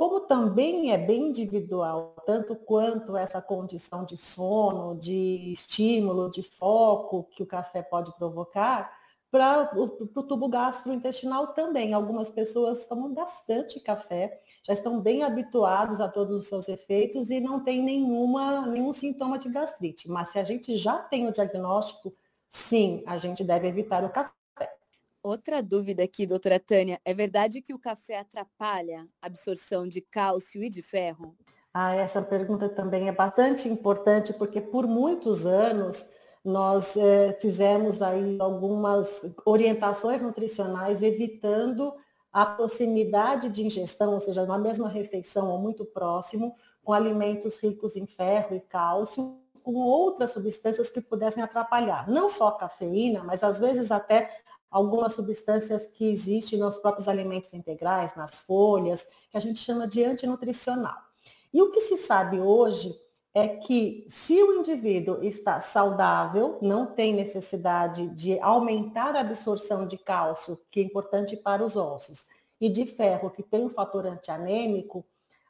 Como 0.00 0.20
também 0.20 0.92
é 0.92 0.96
bem 0.96 1.28
individual, 1.28 2.16
tanto 2.24 2.56
quanto 2.56 3.18
essa 3.18 3.42
condição 3.42 4.02
de 4.02 4.16
sono, 4.16 4.98
de 4.98 5.52
estímulo, 5.52 6.30
de 6.30 6.42
foco 6.42 7.24
que 7.24 7.42
o 7.42 7.46
café 7.46 7.82
pode 7.82 8.10
provocar, 8.16 8.90
para 9.30 9.70
o 9.76 10.22
tubo 10.22 10.48
gastrointestinal 10.48 11.48
também. 11.48 11.92
Algumas 11.92 12.30
pessoas 12.30 12.86
tomam 12.86 13.12
bastante 13.12 13.78
café, 13.78 14.40
já 14.62 14.72
estão 14.72 15.02
bem 15.02 15.22
habituados 15.22 16.00
a 16.00 16.08
todos 16.08 16.34
os 16.34 16.48
seus 16.48 16.66
efeitos 16.66 17.28
e 17.28 17.38
não 17.38 17.62
tem 17.62 17.82
nenhuma, 17.82 18.64
nenhum 18.68 18.94
sintoma 18.94 19.38
de 19.38 19.50
gastrite. 19.50 20.08
Mas 20.08 20.30
se 20.30 20.38
a 20.38 20.44
gente 20.44 20.78
já 20.78 20.96
tem 20.96 21.28
o 21.28 21.32
diagnóstico, 21.32 22.16
sim, 22.48 23.02
a 23.06 23.18
gente 23.18 23.44
deve 23.44 23.68
evitar 23.68 24.02
o 24.02 24.08
café. 24.08 24.39
Outra 25.22 25.62
dúvida 25.62 26.02
aqui, 26.02 26.26
doutora 26.26 26.58
Tânia, 26.58 26.98
é 27.04 27.12
verdade 27.12 27.60
que 27.60 27.74
o 27.74 27.78
café 27.78 28.18
atrapalha 28.18 29.06
a 29.20 29.26
absorção 29.26 29.86
de 29.86 30.00
cálcio 30.00 30.64
e 30.64 30.70
de 30.70 30.80
ferro? 30.80 31.36
Ah, 31.74 31.94
essa 31.94 32.22
pergunta 32.22 32.70
também 32.70 33.06
é 33.06 33.12
bastante 33.12 33.68
importante, 33.68 34.32
porque 34.32 34.62
por 34.62 34.86
muitos 34.86 35.44
anos 35.44 36.08
nós 36.42 36.96
é, 36.96 37.34
fizemos 37.34 38.00
aí 38.00 38.38
algumas 38.40 39.20
orientações 39.44 40.22
nutricionais 40.22 41.02
evitando 41.02 41.94
a 42.32 42.46
proximidade 42.46 43.50
de 43.50 43.62
ingestão, 43.62 44.14
ou 44.14 44.20
seja, 44.20 44.46
na 44.46 44.56
mesma 44.56 44.88
refeição 44.88 45.50
ou 45.50 45.58
muito 45.58 45.84
próximo, 45.84 46.56
com 46.82 46.94
alimentos 46.94 47.58
ricos 47.58 47.94
em 47.94 48.06
ferro 48.06 48.56
e 48.56 48.60
cálcio, 48.60 49.38
com 49.62 49.74
outras 49.74 50.30
substâncias 50.30 50.88
que 50.88 51.02
pudessem 51.02 51.42
atrapalhar, 51.42 52.08
não 52.08 52.30
só 52.30 52.52
cafeína, 52.52 53.22
mas 53.22 53.44
às 53.44 53.58
vezes 53.58 53.90
até 53.90 54.30
algumas 54.70 55.14
substâncias 55.14 55.86
que 55.86 56.04
existem 56.04 56.58
nos 56.58 56.78
próprios 56.78 57.08
alimentos 57.08 57.52
integrais, 57.52 58.14
nas 58.14 58.38
folhas, 58.38 59.06
que 59.30 59.36
a 59.36 59.40
gente 59.40 59.58
chama 59.58 59.86
de 59.86 60.04
antinutricional. 60.04 60.96
E 61.52 61.60
o 61.60 61.72
que 61.72 61.80
se 61.80 61.98
sabe 61.98 62.38
hoje 62.38 62.94
é 63.34 63.48
que 63.48 64.06
se 64.10 64.40
o 64.42 64.58
indivíduo 64.58 65.22
está 65.22 65.60
saudável, 65.60 66.58
não 66.60 66.86
tem 66.86 67.14
necessidade 67.14 68.08
de 68.08 68.38
aumentar 68.40 69.14
a 69.14 69.20
absorção 69.20 69.86
de 69.86 69.96
cálcio, 69.96 70.60
que 70.70 70.80
é 70.80 70.82
importante 70.82 71.36
para 71.36 71.64
os 71.64 71.76
ossos, 71.76 72.26
e 72.60 72.68
de 72.68 72.84
ferro, 72.84 73.30
que 73.30 73.42
tem 73.42 73.64
um 73.64 73.70
fator 73.70 74.06
antianêmico, 74.06 75.04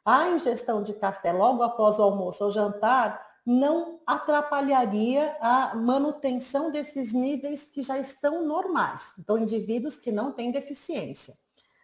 a 0.05 0.29
ingestão 0.29 0.81
de 0.81 0.93
café 0.93 1.31
logo 1.31 1.61
após 1.61 1.99
o 1.99 2.03
almoço 2.03 2.43
ou 2.43 2.51
jantar 2.51 3.30
não 3.45 3.99
atrapalharia 4.05 5.35
a 5.41 5.75
manutenção 5.75 6.71
desses 6.71 7.11
níveis 7.11 7.63
que 7.65 7.81
já 7.81 7.97
estão 7.97 8.45
normais. 8.45 9.01
Então, 9.17 9.37
indivíduos 9.37 9.97
que 9.97 10.11
não 10.11 10.31
têm 10.31 10.51
deficiência. 10.51 11.37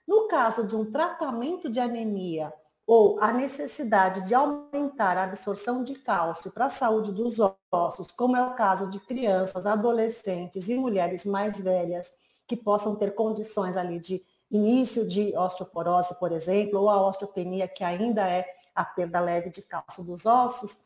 No 0.07 0.27
caso 0.27 0.65
de 0.65 0.75
um 0.75 0.89
tratamento 0.91 1.69
de 1.69 1.79
anemia 1.79 2.53
ou 2.85 3.19
a 3.19 3.33
necessidade 3.33 4.25
de 4.25 4.33
aumentar 4.33 5.17
a 5.17 5.23
absorção 5.23 5.83
de 5.83 5.95
cálcio 5.95 6.49
para 6.51 6.67
a 6.67 6.69
saúde 6.69 7.11
dos 7.11 7.37
ossos, 7.69 8.11
como 8.11 8.37
é 8.37 8.41
o 8.41 8.53
caso 8.53 8.87
de 8.87 8.99
crianças, 8.99 9.65
adolescentes 9.65 10.69
e 10.69 10.75
mulheres 10.75 11.25
mais 11.25 11.59
velhas 11.59 12.09
que 12.47 12.55
possam 12.55 12.95
ter 12.95 13.13
condições 13.13 13.75
ali 13.75 13.99
de 13.99 14.23
início 14.49 15.05
de 15.05 15.35
osteoporose, 15.35 16.17
por 16.17 16.31
exemplo, 16.31 16.79
ou 16.79 16.89
a 16.89 17.05
osteopenia, 17.05 17.67
que 17.67 17.83
ainda 17.83 18.25
é 18.25 18.47
a 18.73 18.85
perda 18.85 19.19
leve 19.19 19.49
de 19.49 19.61
cálcio 19.61 20.01
dos 20.01 20.25
ossos, 20.25 20.77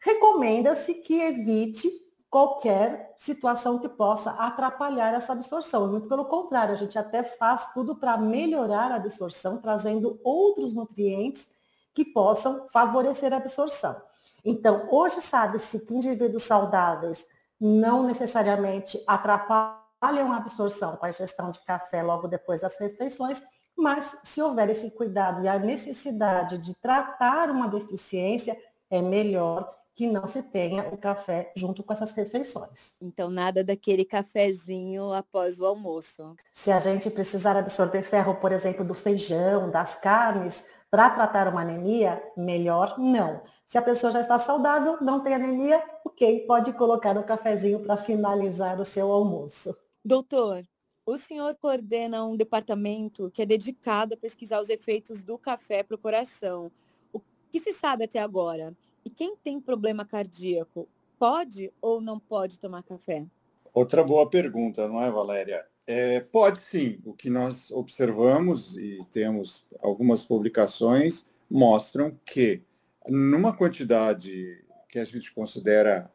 recomenda-se 0.00 0.94
que 0.94 1.20
evite 1.20 1.90
qualquer 2.30 3.14
situação 3.18 3.78
que 3.78 3.88
possa 3.88 4.30
atrapalhar 4.30 5.12
essa 5.12 5.32
absorção. 5.32 5.88
Muito 5.88 6.08
pelo 6.08 6.24
contrário, 6.26 6.72
a 6.72 6.76
gente 6.76 6.98
até 6.98 7.24
faz 7.24 7.72
tudo 7.74 7.96
para 7.96 8.16
melhorar 8.16 8.92
a 8.92 8.96
absorção, 8.96 9.58
trazendo 9.58 10.20
outros 10.22 10.72
nutrientes 10.72 11.48
que 11.92 12.04
possam 12.04 12.68
favorecer 12.72 13.32
a 13.32 13.38
absorção. 13.38 14.00
Então, 14.44 14.86
hoje 14.90 15.20
sabe-se 15.20 15.80
que 15.80 15.92
indivíduos 15.92 16.44
saudáveis 16.44 17.26
não 17.60 18.04
necessariamente 18.04 19.02
atrapalham 19.06 20.32
a 20.32 20.36
absorção 20.36 20.96
com 20.96 21.04
a 21.04 21.10
ingestão 21.10 21.50
de 21.50 21.60
café 21.60 22.02
logo 22.02 22.26
depois 22.26 22.60
das 22.60 22.78
refeições, 22.78 23.42
mas 23.76 24.16
se 24.24 24.40
houver 24.40 24.70
esse 24.70 24.90
cuidado 24.92 25.42
e 25.42 25.48
a 25.48 25.58
necessidade 25.58 26.58
de 26.58 26.74
tratar 26.74 27.50
uma 27.50 27.68
deficiência, 27.68 28.56
é 28.88 29.02
melhor 29.02 29.79
que 29.94 30.06
não 30.06 30.26
se 30.26 30.42
tenha 30.42 30.88
o 30.88 30.96
café 30.96 31.52
junto 31.56 31.82
com 31.82 31.92
essas 31.92 32.12
refeições. 32.12 32.94
Então, 33.00 33.30
nada 33.30 33.62
daquele 33.62 34.04
cafezinho 34.04 35.12
após 35.12 35.60
o 35.60 35.66
almoço. 35.66 36.34
Se 36.52 36.70
a 36.70 36.80
gente 36.80 37.10
precisar 37.10 37.56
absorver 37.56 38.02
ferro, 38.02 38.34
por 38.36 38.52
exemplo, 38.52 38.84
do 38.84 38.94
feijão, 38.94 39.70
das 39.70 39.94
carnes, 39.94 40.64
para 40.90 41.10
tratar 41.10 41.48
uma 41.48 41.60
anemia, 41.60 42.22
melhor 42.36 42.98
não. 42.98 43.42
Se 43.66 43.78
a 43.78 43.82
pessoa 43.82 44.10
já 44.10 44.20
está 44.20 44.38
saudável, 44.38 44.98
não 45.00 45.22
tem 45.22 45.34
anemia, 45.34 45.82
ok, 46.04 46.40
pode 46.46 46.72
colocar 46.72 47.16
o 47.16 47.22
cafezinho 47.22 47.80
para 47.80 47.96
finalizar 47.96 48.80
o 48.80 48.84
seu 48.84 49.12
almoço. 49.12 49.76
Doutor, 50.04 50.64
o 51.06 51.16
senhor 51.16 51.56
coordena 51.56 52.24
um 52.24 52.36
departamento 52.36 53.30
que 53.30 53.42
é 53.42 53.46
dedicado 53.46 54.14
a 54.14 54.16
pesquisar 54.16 54.60
os 54.60 54.68
efeitos 54.68 55.22
do 55.22 55.38
café 55.38 55.82
para 55.82 55.94
o 55.94 55.98
coração. 55.98 56.70
O 57.12 57.20
que 57.50 57.60
se 57.60 57.72
sabe 57.72 58.04
até 58.04 58.18
agora? 58.18 58.76
E 59.04 59.10
quem 59.10 59.36
tem 59.36 59.60
problema 59.60 60.04
cardíaco 60.04 60.88
pode 61.18 61.72
ou 61.80 62.00
não 62.00 62.18
pode 62.18 62.58
tomar 62.58 62.82
café? 62.82 63.26
Outra 63.72 64.02
boa 64.02 64.28
pergunta, 64.28 64.88
não 64.88 65.02
é, 65.02 65.10
Valéria? 65.10 65.66
É, 65.86 66.20
pode 66.20 66.58
sim. 66.58 67.00
O 67.04 67.12
que 67.12 67.30
nós 67.30 67.70
observamos 67.70 68.76
e 68.76 69.04
temos 69.10 69.66
algumas 69.82 70.22
publicações 70.22 71.26
mostram 71.50 72.18
que 72.24 72.62
numa 73.08 73.56
quantidade 73.56 74.64
que 74.88 74.98
a 74.98 75.04
gente 75.04 75.32
considera 75.32 76.10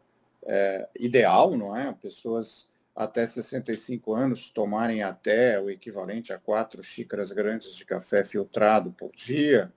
é, 0.45 0.87
ideal, 0.99 1.57
não 1.57 1.75
é? 1.75 1.91
Pessoas 1.93 2.69
até 2.95 3.25
65 3.25 4.13
anos 4.13 4.49
tomarem 4.49 5.03
até 5.03 5.59
o 5.59 5.69
equivalente 5.69 6.31
a 6.31 6.39
quatro 6.39 6.81
xícaras 6.81 7.31
grandes 7.31 7.75
de 7.75 7.85
café 7.85 8.23
filtrado 8.23 8.91
por 8.91 9.11
dia, 9.11 9.73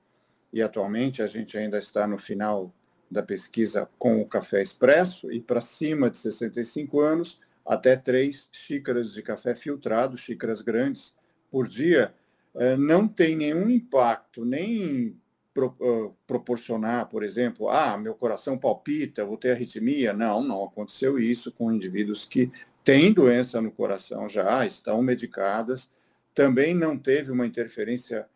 e 0.52 0.62
atualmente 0.62 1.22
a 1.22 1.26
gente 1.26 1.58
ainda 1.58 1.78
está 1.78 2.06
no 2.06 2.18
final 2.18 2.72
da 3.10 3.22
pesquisa 3.22 3.88
com 3.98 4.20
o 4.20 4.26
café 4.26 4.62
expresso 4.62 5.32
e 5.32 5.40
para 5.40 5.60
cima 5.60 6.10
de 6.10 6.18
65 6.18 7.00
anos, 7.00 7.40
até 7.66 7.96
três 7.96 8.48
xícaras 8.52 9.12
de 9.12 9.22
café 9.22 9.54
filtrado, 9.54 10.16
xícaras 10.16 10.62
grandes, 10.62 11.14
por 11.50 11.66
dia, 11.66 12.14
eh, 12.54 12.76
não 12.76 13.06
tem 13.06 13.36
nenhum 13.36 13.68
impacto, 13.70 14.44
nem 14.44 15.16
uh, 15.56 16.14
proporcionar, 16.26 17.08
por 17.08 17.22
exemplo, 17.22 17.68
ah, 17.68 17.96
meu 17.96 18.14
coração 18.14 18.58
palpita, 18.58 19.24
vou 19.24 19.36
ter 19.36 19.52
arritmia. 19.52 20.12
Não, 20.12 20.42
não 20.42 20.64
aconteceu 20.64 21.18
isso 21.18 21.50
com 21.52 21.72
indivíduos 21.72 22.24
que 22.24 22.50
têm 22.84 23.12
doença 23.12 23.60
no 23.60 23.70
coração 23.70 24.28
já, 24.28 24.64
estão 24.66 25.02
medicadas, 25.02 25.90
também 26.34 26.74
não 26.74 26.96
teve 26.96 27.30
uma 27.30 27.46
interferência 27.46 28.26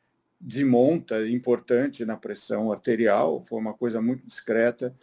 de 0.42 0.64
monta 0.64 1.26
importante 1.28 2.04
na 2.04 2.16
pressão 2.16 2.72
arterial, 2.72 3.40
foi 3.40 3.60
uma 3.60 3.74
coisa 3.74 4.02
muito 4.02 4.26
discreta, 4.26 4.94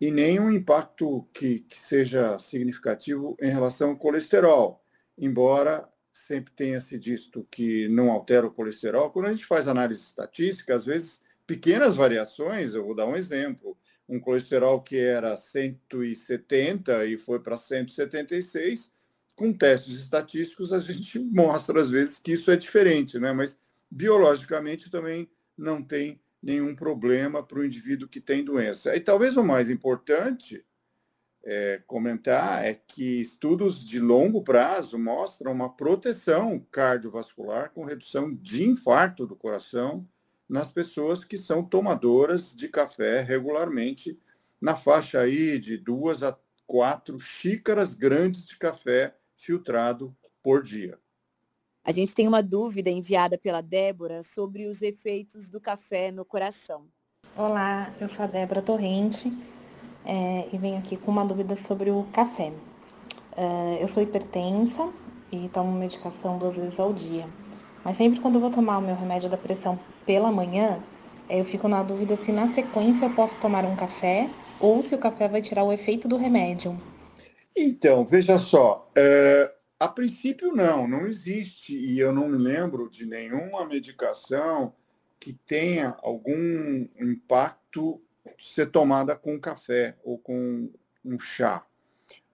e 0.00 0.10
nem 0.10 0.40
um 0.40 0.50
impacto 0.50 1.28
que, 1.34 1.60
que 1.60 1.78
seja 1.78 2.38
significativo 2.38 3.36
em 3.42 3.50
relação 3.50 3.90
ao 3.90 3.96
colesterol, 3.96 4.82
embora 5.18 5.86
sempre 6.10 6.52
tenha 6.54 6.80
se 6.80 6.98
dito 6.98 7.46
que 7.50 7.88
não 7.88 8.10
altera 8.10 8.46
o 8.46 8.50
colesterol. 8.50 9.10
Quando 9.10 9.26
a 9.26 9.32
gente 9.32 9.44
faz 9.44 9.68
análise 9.68 10.00
estatística, 10.00 10.74
às 10.74 10.86
vezes 10.86 11.22
pequenas 11.46 11.94
variações, 11.94 12.74
eu 12.74 12.84
vou 12.84 12.94
dar 12.94 13.06
um 13.06 13.16
exemplo, 13.16 13.76
um 14.08 14.18
colesterol 14.18 14.80
que 14.80 14.96
era 14.96 15.36
170 15.36 17.04
e 17.06 17.18
foi 17.18 17.40
para 17.40 17.56
176, 17.56 18.90
com 19.36 19.52
testes 19.52 19.94
estatísticos 19.96 20.72
a 20.72 20.78
gente 20.78 21.18
mostra 21.18 21.80
às 21.80 21.90
vezes 21.90 22.18
que 22.18 22.32
isso 22.32 22.50
é 22.50 22.56
diferente, 22.56 23.18
né? 23.18 23.32
Mas 23.32 23.58
biologicamente 23.90 24.90
também 24.90 25.30
não 25.56 25.82
tem 25.82 26.20
nenhum 26.42 26.74
problema 26.74 27.42
para 27.42 27.58
o 27.58 27.64
indivíduo 27.64 28.08
que 28.08 28.20
tem 28.20 28.44
doença. 28.44 28.94
E 28.94 29.00
talvez 29.00 29.36
o 29.36 29.42
mais 29.42 29.70
importante 29.70 30.64
é, 31.44 31.82
comentar 31.86 32.64
é 32.64 32.74
que 32.74 33.20
estudos 33.20 33.84
de 33.84 33.98
longo 33.98 34.42
prazo 34.42 34.98
mostram 34.98 35.52
uma 35.52 35.74
proteção 35.74 36.64
cardiovascular 36.70 37.70
com 37.70 37.84
redução 37.84 38.32
de 38.34 38.64
infarto 38.64 39.26
do 39.26 39.34
coração 39.34 40.06
nas 40.48 40.68
pessoas 40.68 41.24
que 41.24 41.36
são 41.36 41.62
tomadoras 41.62 42.54
de 42.54 42.68
café 42.68 43.20
regularmente, 43.20 44.18
na 44.60 44.74
faixa 44.74 45.20
aí 45.20 45.58
de 45.58 45.76
duas 45.76 46.22
a 46.22 46.36
quatro 46.66 47.18
xícaras 47.18 47.94
grandes 47.94 48.44
de 48.44 48.56
café 48.56 49.14
filtrado 49.36 50.16
por 50.42 50.62
dia. 50.62 50.98
A 51.88 51.90
gente 51.90 52.14
tem 52.14 52.28
uma 52.28 52.42
dúvida 52.42 52.90
enviada 52.90 53.38
pela 53.38 53.62
Débora 53.62 54.22
sobre 54.22 54.66
os 54.66 54.82
efeitos 54.82 55.48
do 55.48 55.58
café 55.58 56.12
no 56.12 56.22
coração. 56.22 56.84
Olá, 57.34 57.94
eu 57.98 58.06
sou 58.06 58.24
a 58.24 58.28
Débora 58.28 58.60
Torrente 58.60 59.32
é, 60.04 60.46
e 60.52 60.58
venho 60.58 60.76
aqui 60.76 60.98
com 60.98 61.10
uma 61.10 61.24
dúvida 61.24 61.56
sobre 61.56 61.90
o 61.90 62.04
café. 62.12 62.52
É, 63.34 63.82
eu 63.82 63.88
sou 63.88 64.02
hipertensa 64.02 64.86
e 65.32 65.48
tomo 65.48 65.72
medicação 65.72 66.36
duas 66.36 66.58
vezes 66.58 66.78
ao 66.78 66.92
dia. 66.92 67.26
Mas 67.82 67.96
sempre 67.96 68.20
quando 68.20 68.34
eu 68.34 68.42
vou 68.42 68.50
tomar 68.50 68.76
o 68.76 68.82
meu 68.82 68.94
remédio 68.94 69.30
da 69.30 69.38
pressão 69.38 69.80
pela 70.04 70.30
manhã, 70.30 70.82
é, 71.26 71.40
eu 71.40 71.44
fico 71.46 71.68
na 71.68 71.82
dúvida 71.82 72.16
se 72.16 72.30
na 72.30 72.48
sequência 72.48 73.06
eu 73.06 73.14
posso 73.14 73.40
tomar 73.40 73.64
um 73.64 73.74
café 73.74 74.28
ou 74.60 74.82
se 74.82 74.94
o 74.94 74.98
café 74.98 75.26
vai 75.26 75.40
tirar 75.40 75.64
o 75.64 75.72
efeito 75.72 76.06
do 76.06 76.18
remédio. 76.18 76.78
Então, 77.56 78.04
veja 78.04 78.38
só, 78.38 78.86
é, 78.94 79.54
a 79.80 79.86
princípio, 79.86 80.54
não, 80.54 80.88
não 80.88 81.06
existe, 81.06 81.78
e 81.78 82.00
eu 82.00 82.12
não 82.12 82.28
me 82.28 82.36
lembro 82.36 82.90
de 82.90 83.06
nenhuma 83.06 83.64
medicação 83.64 84.74
que 85.20 85.32
tenha 85.32 85.96
algum 86.02 86.88
impacto 86.98 88.02
ser 88.40 88.70
tomada 88.70 89.16
com 89.16 89.40
café 89.40 89.96
ou 90.02 90.18
com 90.18 90.70
um 91.04 91.18
chá. 91.18 91.64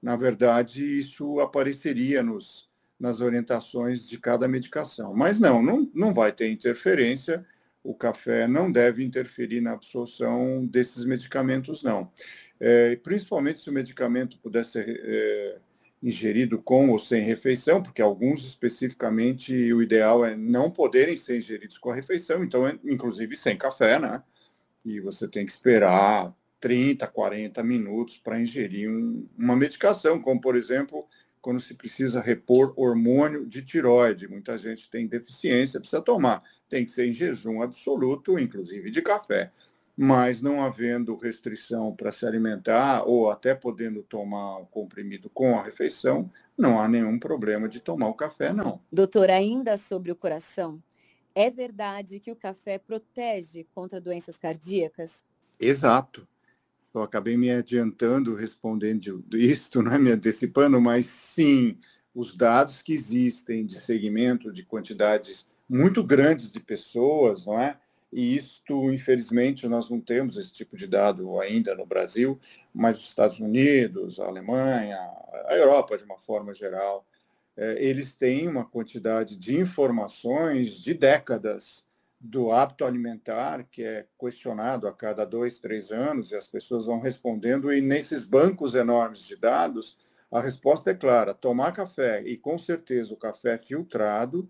Na 0.00 0.16
verdade, 0.16 0.98
isso 0.98 1.38
apareceria 1.40 2.22
nos, 2.22 2.70
nas 2.98 3.20
orientações 3.20 4.08
de 4.08 4.18
cada 4.18 4.48
medicação. 4.48 5.14
Mas 5.14 5.38
não, 5.38 5.62
não, 5.62 5.90
não 5.94 6.12
vai 6.12 6.32
ter 6.32 6.50
interferência. 6.50 7.46
O 7.82 7.94
café 7.94 8.46
não 8.46 8.72
deve 8.72 9.04
interferir 9.04 9.60
na 9.60 9.72
absorção 9.72 10.66
desses 10.66 11.04
medicamentos, 11.04 11.82
não. 11.82 12.10
É, 12.58 12.96
principalmente 12.96 13.60
se 13.60 13.68
o 13.68 13.72
medicamento 13.72 14.38
puder 14.38 14.64
ser 14.64 15.02
é, 15.04 15.58
ingerido 16.04 16.60
com 16.60 16.90
ou 16.90 16.98
sem 16.98 17.22
refeição, 17.22 17.82
porque 17.82 18.02
alguns 18.02 18.44
especificamente 18.44 19.72
o 19.72 19.80
ideal 19.80 20.22
é 20.22 20.36
não 20.36 20.70
poderem 20.70 21.16
ser 21.16 21.38
ingeridos 21.38 21.78
com 21.78 21.90
a 21.90 21.94
refeição, 21.94 22.44
então, 22.44 22.68
é, 22.68 22.78
inclusive 22.84 23.34
sem 23.34 23.56
café, 23.56 23.98
né? 23.98 24.22
E 24.84 25.00
você 25.00 25.26
tem 25.26 25.46
que 25.46 25.50
esperar 25.50 26.36
30, 26.60 27.06
40 27.06 27.62
minutos 27.62 28.18
para 28.18 28.38
ingerir 28.38 28.90
um, 28.90 29.26
uma 29.38 29.56
medicação, 29.56 30.20
como, 30.20 30.38
por 30.38 30.56
exemplo, 30.56 31.08
quando 31.40 31.58
se 31.58 31.72
precisa 31.72 32.20
repor 32.20 32.74
hormônio 32.76 33.46
de 33.46 33.62
tiroide. 33.62 34.28
Muita 34.28 34.58
gente 34.58 34.90
tem 34.90 35.06
deficiência, 35.06 35.80
precisa 35.80 36.02
tomar. 36.02 36.42
Tem 36.68 36.84
que 36.84 36.90
ser 36.90 37.06
em 37.06 37.14
jejum 37.14 37.62
absoluto, 37.62 38.38
inclusive 38.38 38.90
de 38.90 39.00
café 39.00 39.50
mas 39.96 40.40
não 40.40 40.62
havendo 40.62 41.16
restrição 41.16 41.94
para 41.94 42.10
se 42.10 42.26
alimentar 42.26 43.04
ou 43.04 43.30
até 43.30 43.54
podendo 43.54 44.02
tomar 44.02 44.58
o 44.58 44.66
comprimido 44.66 45.30
com 45.30 45.58
a 45.58 45.62
refeição, 45.62 46.30
não 46.58 46.80
há 46.80 46.88
nenhum 46.88 47.18
problema 47.18 47.68
de 47.68 47.80
tomar 47.80 48.08
o 48.08 48.14
café, 48.14 48.52
não. 48.52 48.80
Doutor, 48.90 49.30
ainda 49.30 49.76
sobre 49.76 50.10
o 50.10 50.16
coração, 50.16 50.82
é 51.34 51.50
verdade 51.50 52.20
que 52.20 52.30
o 52.30 52.36
café 52.36 52.78
protege 52.78 53.66
contra 53.74 54.00
doenças 54.00 54.38
cardíacas? 54.38 55.24
Exato. 55.58 56.26
Eu 56.94 57.02
acabei 57.02 57.36
me 57.36 57.50
adiantando 57.50 58.36
respondendo 58.36 59.24
isto, 59.32 59.82
não 59.82 59.92
é 59.92 59.98
me 59.98 60.12
antecipando, 60.12 60.80
mas 60.80 61.06
sim, 61.06 61.76
os 62.14 62.36
dados 62.36 62.82
que 62.82 62.92
existem 62.92 63.66
de 63.66 63.80
segmento 63.80 64.52
de 64.52 64.64
quantidades 64.64 65.48
muito 65.68 66.04
grandes 66.04 66.52
de 66.52 66.60
pessoas, 66.60 67.46
não 67.46 67.60
é? 67.60 67.78
E 68.14 68.36
isto, 68.36 68.92
infelizmente, 68.92 69.66
nós 69.66 69.90
não 69.90 70.00
temos 70.00 70.36
esse 70.36 70.52
tipo 70.52 70.76
de 70.76 70.86
dado 70.86 71.40
ainda 71.40 71.74
no 71.74 71.84
Brasil, 71.84 72.38
mas 72.72 72.98
os 72.98 73.08
Estados 73.08 73.40
Unidos, 73.40 74.20
a 74.20 74.26
Alemanha, 74.26 74.96
a 75.46 75.56
Europa, 75.56 75.98
de 75.98 76.04
uma 76.04 76.16
forma 76.16 76.54
geral, 76.54 77.04
é, 77.56 77.84
eles 77.84 78.14
têm 78.14 78.46
uma 78.46 78.64
quantidade 78.64 79.36
de 79.36 79.56
informações 79.56 80.80
de 80.80 80.94
décadas 80.94 81.84
do 82.20 82.52
hábito 82.52 82.84
alimentar, 82.84 83.64
que 83.64 83.82
é 83.82 84.06
questionado 84.18 84.86
a 84.86 84.92
cada 84.92 85.24
dois, 85.24 85.58
três 85.58 85.90
anos, 85.90 86.30
e 86.30 86.36
as 86.36 86.46
pessoas 86.46 86.86
vão 86.86 87.00
respondendo, 87.00 87.72
e 87.72 87.80
nesses 87.80 88.24
bancos 88.24 88.76
enormes 88.76 89.24
de 89.24 89.34
dados, 89.34 89.96
a 90.30 90.40
resposta 90.40 90.92
é 90.92 90.94
clara: 90.94 91.34
tomar 91.34 91.72
café, 91.72 92.22
e 92.22 92.36
com 92.36 92.56
certeza 92.58 93.12
o 93.12 93.16
café 93.16 93.58
filtrado, 93.58 94.48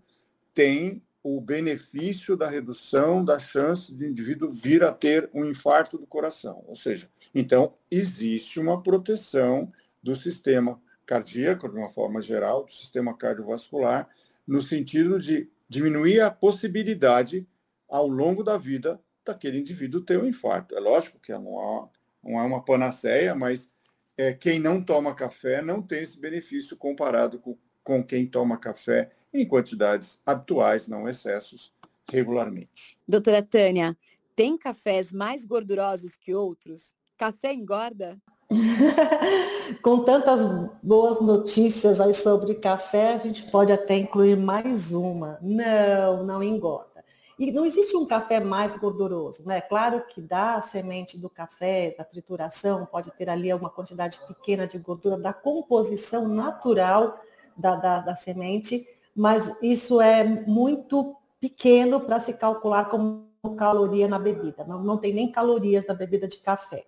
tem 0.53 1.03
o 1.27 1.41
benefício 1.41 2.37
da 2.37 2.47
redução 2.47 3.25
da 3.25 3.39
chance 3.39 3.91
de 3.91 4.05
indivíduo 4.05 4.51
vir 4.51 4.83
a 4.83 4.91
ter 4.91 5.27
um 5.33 5.43
infarto 5.43 5.97
do 5.97 6.05
coração. 6.05 6.63
Ou 6.67 6.75
seja, 6.75 7.09
então, 7.33 7.73
existe 7.89 8.59
uma 8.59 8.83
proteção 8.83 9.67
do 10.03 10.15
sistema 10.15 10.79
cardíaco, 11.03 11.67
de 11.67 11.75
uma 11.75 11.89
forma 11.89 12.21
geral, 12.21 12.65
do 12.65 12.71
sistema 12.71 13.17
cardiovascular, 13.17 14.07
no 14.45 14.61
sentido 14.61 15.19
de 15.19 15.49
diminuir 15.67 16.19
a 16.19 16.29
possibilidade, 16.29 17.47
ao 17.89 18.07
longo 18.07 18.43
da 18.43 18.55
vida, 18.55 19.01
daquele 19.25 19.59
indivíduo 19.59 20.01
ter 20.01 20.21
um 20.21 20.27
infarto. 20.27 20.77
É 20.77 20.79
lógico 20.79 21.19
que 21.19 21.31
não, 21.31 21.89
é 22.23 22.29
uma 22.43 22.63
panaceia, 22.63 23.33
mas 23.33 23.67
é, 24.15 24.31
quem 24.31 24.59
não 24.59 24.79
toma 24.79 25.15
café 25.15 25.59
não 25.59 25.81
tem 25.81 26.03
esse 26.03 26.19
benefício 26.19 26.77
comparado 26.77 27.39
com 27.39 27.57
com 27.85 28.03
quem 28.03 28.25
toma 28.25 28.57
café 28.57 29.11
em 29.31 29.47
quantidades 29.47 30.19
habituais, 30.25 30.87
não 30.87 31.07
excessos, 31.07 31.71
regularmente. 32.11 32.97
Doutora 33.07 33.43
Tânia, 33.43 33.95
tem 34.35 34.57
cafés 34.57 35.13
mais 35.13 35.45
gordurosos 35.45 36.17
que 36.17 36.33
outros? 36.33 36.93
Café 37.15 37.53
engorda? 37.53 38.17
Com 39.81 40.03
tantas 40.03 40.41
boas 40.83 41.21
notícias 41.21 41.99
aí 41.99 42.13
sobre 42.13 42.55
café, 42.55 43.13
a 43.13 43.17
gente 43.17 43.43
pode 43.49 43.71
até 43.71 43.95
incluir 43.95 44.37
mais 44.37 44.91
uma. 44.91 45.39
Não, 45.41 46.23
não 46.23 46.43
engorda. 46.43 47.03
E 47.37 47.51
não 47.51 47.65
existe 47.65 47.97
um 47.97 48.05
café 48.05 48.39
mais 48.39 48.75
gorduroso, 48.77 49.43
né? 49.45 49.61
Claro 49.61 50.05
que 50.07 50.21
da 50.21 50.61
semente 50.61 51.17
do 51.17 51.29
café, 51.29 51.93
da 51.97 52.03
trituração, 52.03 52.85
pode 52.85 53.11
ter 53.11 53.29
ali 53.29 53.53
uma 53.53 53.69
quantidade 53.69 54.19
pequena 54.25 54.65
de 54.65 54.77
gordura 54.77 55.17
da 55.17 55.33
composição 55.33 56.27
natural 56.27 57.19
da, 57.57 57.75
da, 57.75 57.99
da 57.99 58.15
semente, 58.15 58.87
mas 59.15 59.51
isso 59.61 60.01
é 60.01 60.23
muito 60.23 61.15
pequeno 61.39 61.99
para 62.01 62.19
se 62.19 62.33
calcular 62.33 62.85
como 62.85 63.25
caloria 63.57 64.07
na 64.07 64.17
bebida. 64.17 64.63
Não, 64.65 64.83
não 64.83 64.97
tem 64.97 65.13
nem 65.13 65.31
calorias 65.31 65.85
na 65.87 65.93
bebida 65.93 66.27
de 66.27 66.37
café. 66.37 66.85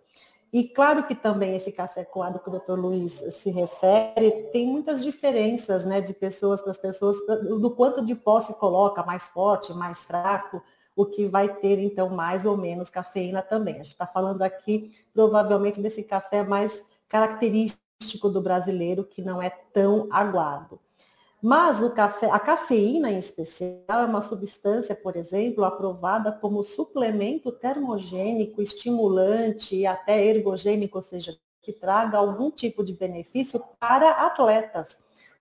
E 0.52 0.64
claro 0.70 1.04
que 1.04 1.14
também 1.14 1.56
esse 1.56 1.72
café 1.72 2.06
coado 2.06 2.40
que 2.40 2.48
o 2.48 2.52
doutor 2.52 2.80
Luiz 2.80 3.14
se 3.36 3.50
refere, 3.50 4.50
tem 4.52 4.66
muitas 4.66 5.04
diferenças 5.04 5.84
né, 5.84 6.00
de 6.00 6.14
pessoas 6.14 6.62
para 6.62 6.72
as 6.72 6.78
pessoas, 6.78 7.18
do 7.44 7.70
quanto 7.72 8.04
de 8.04 8.16
pó 8.16 8.40
se 8.40 8.54
coloca, 8.54 9.04
mais 9.04 9.28
forte, 9.28 9.74
mais 9.74 10.06
fraco, 10.06 10.62
o 10.96 11.06
que 11.06 11.28
vai 11.28 11.54
ter 11.54 11.80
então 11.80 12.10
mais 12.10 12.46
ou 12.46 12.58
menos 12.58 12.90
cafeína 12.90 13.42
também. 13.42 13.76
A 13.76 13.84
gente 13.84 13.90
está 13.90 14.08
falando 14.08 14.42
aqui 14.42 14.92
provavelmente 15.14 15.82
desse 15.82 16.02
café 16.02 16.44
mais 16.44 16.82
característico 17.10 17.87
do 18.30 18.42
brasileiro 18.42 19.04
que 19.04 19.22
não 19.22 19.42
é 19.42 19.50
tão 19.50 20.08
aguado. 20.12 20.80
Mas 21.42 21.82
o 21.82 21.92
café, 21.92 22.30
a 22.32 22.40
cafeína 22.40 23.12
em 23.12 23.20
especial 23.20 24.02
é 24.02 24.06
uma 24.06 24.22
substância, 24.22 24.96
por 24.96 25.16
exemplo, 25.16 25.64
aprovada 25.64 26.32
como 26.32 26.64
suplemento 26.64 27.52
termogênico, 27.52 28.62
estimulante 28.62 29.76
e 29.76 29.86
até 29.86 30.26
ergogênico, 30.26 30.98
ou 30.98 31.04
seja, 31.04 31.38
que 31.62 31.72
traga 31.72 32.18
algum 32.18 32.50
tipo 32.50 32.84
de 32.84 32.94
benefício 32.94 33.64
para 33.80 34.26
atletas. 34.26 34.98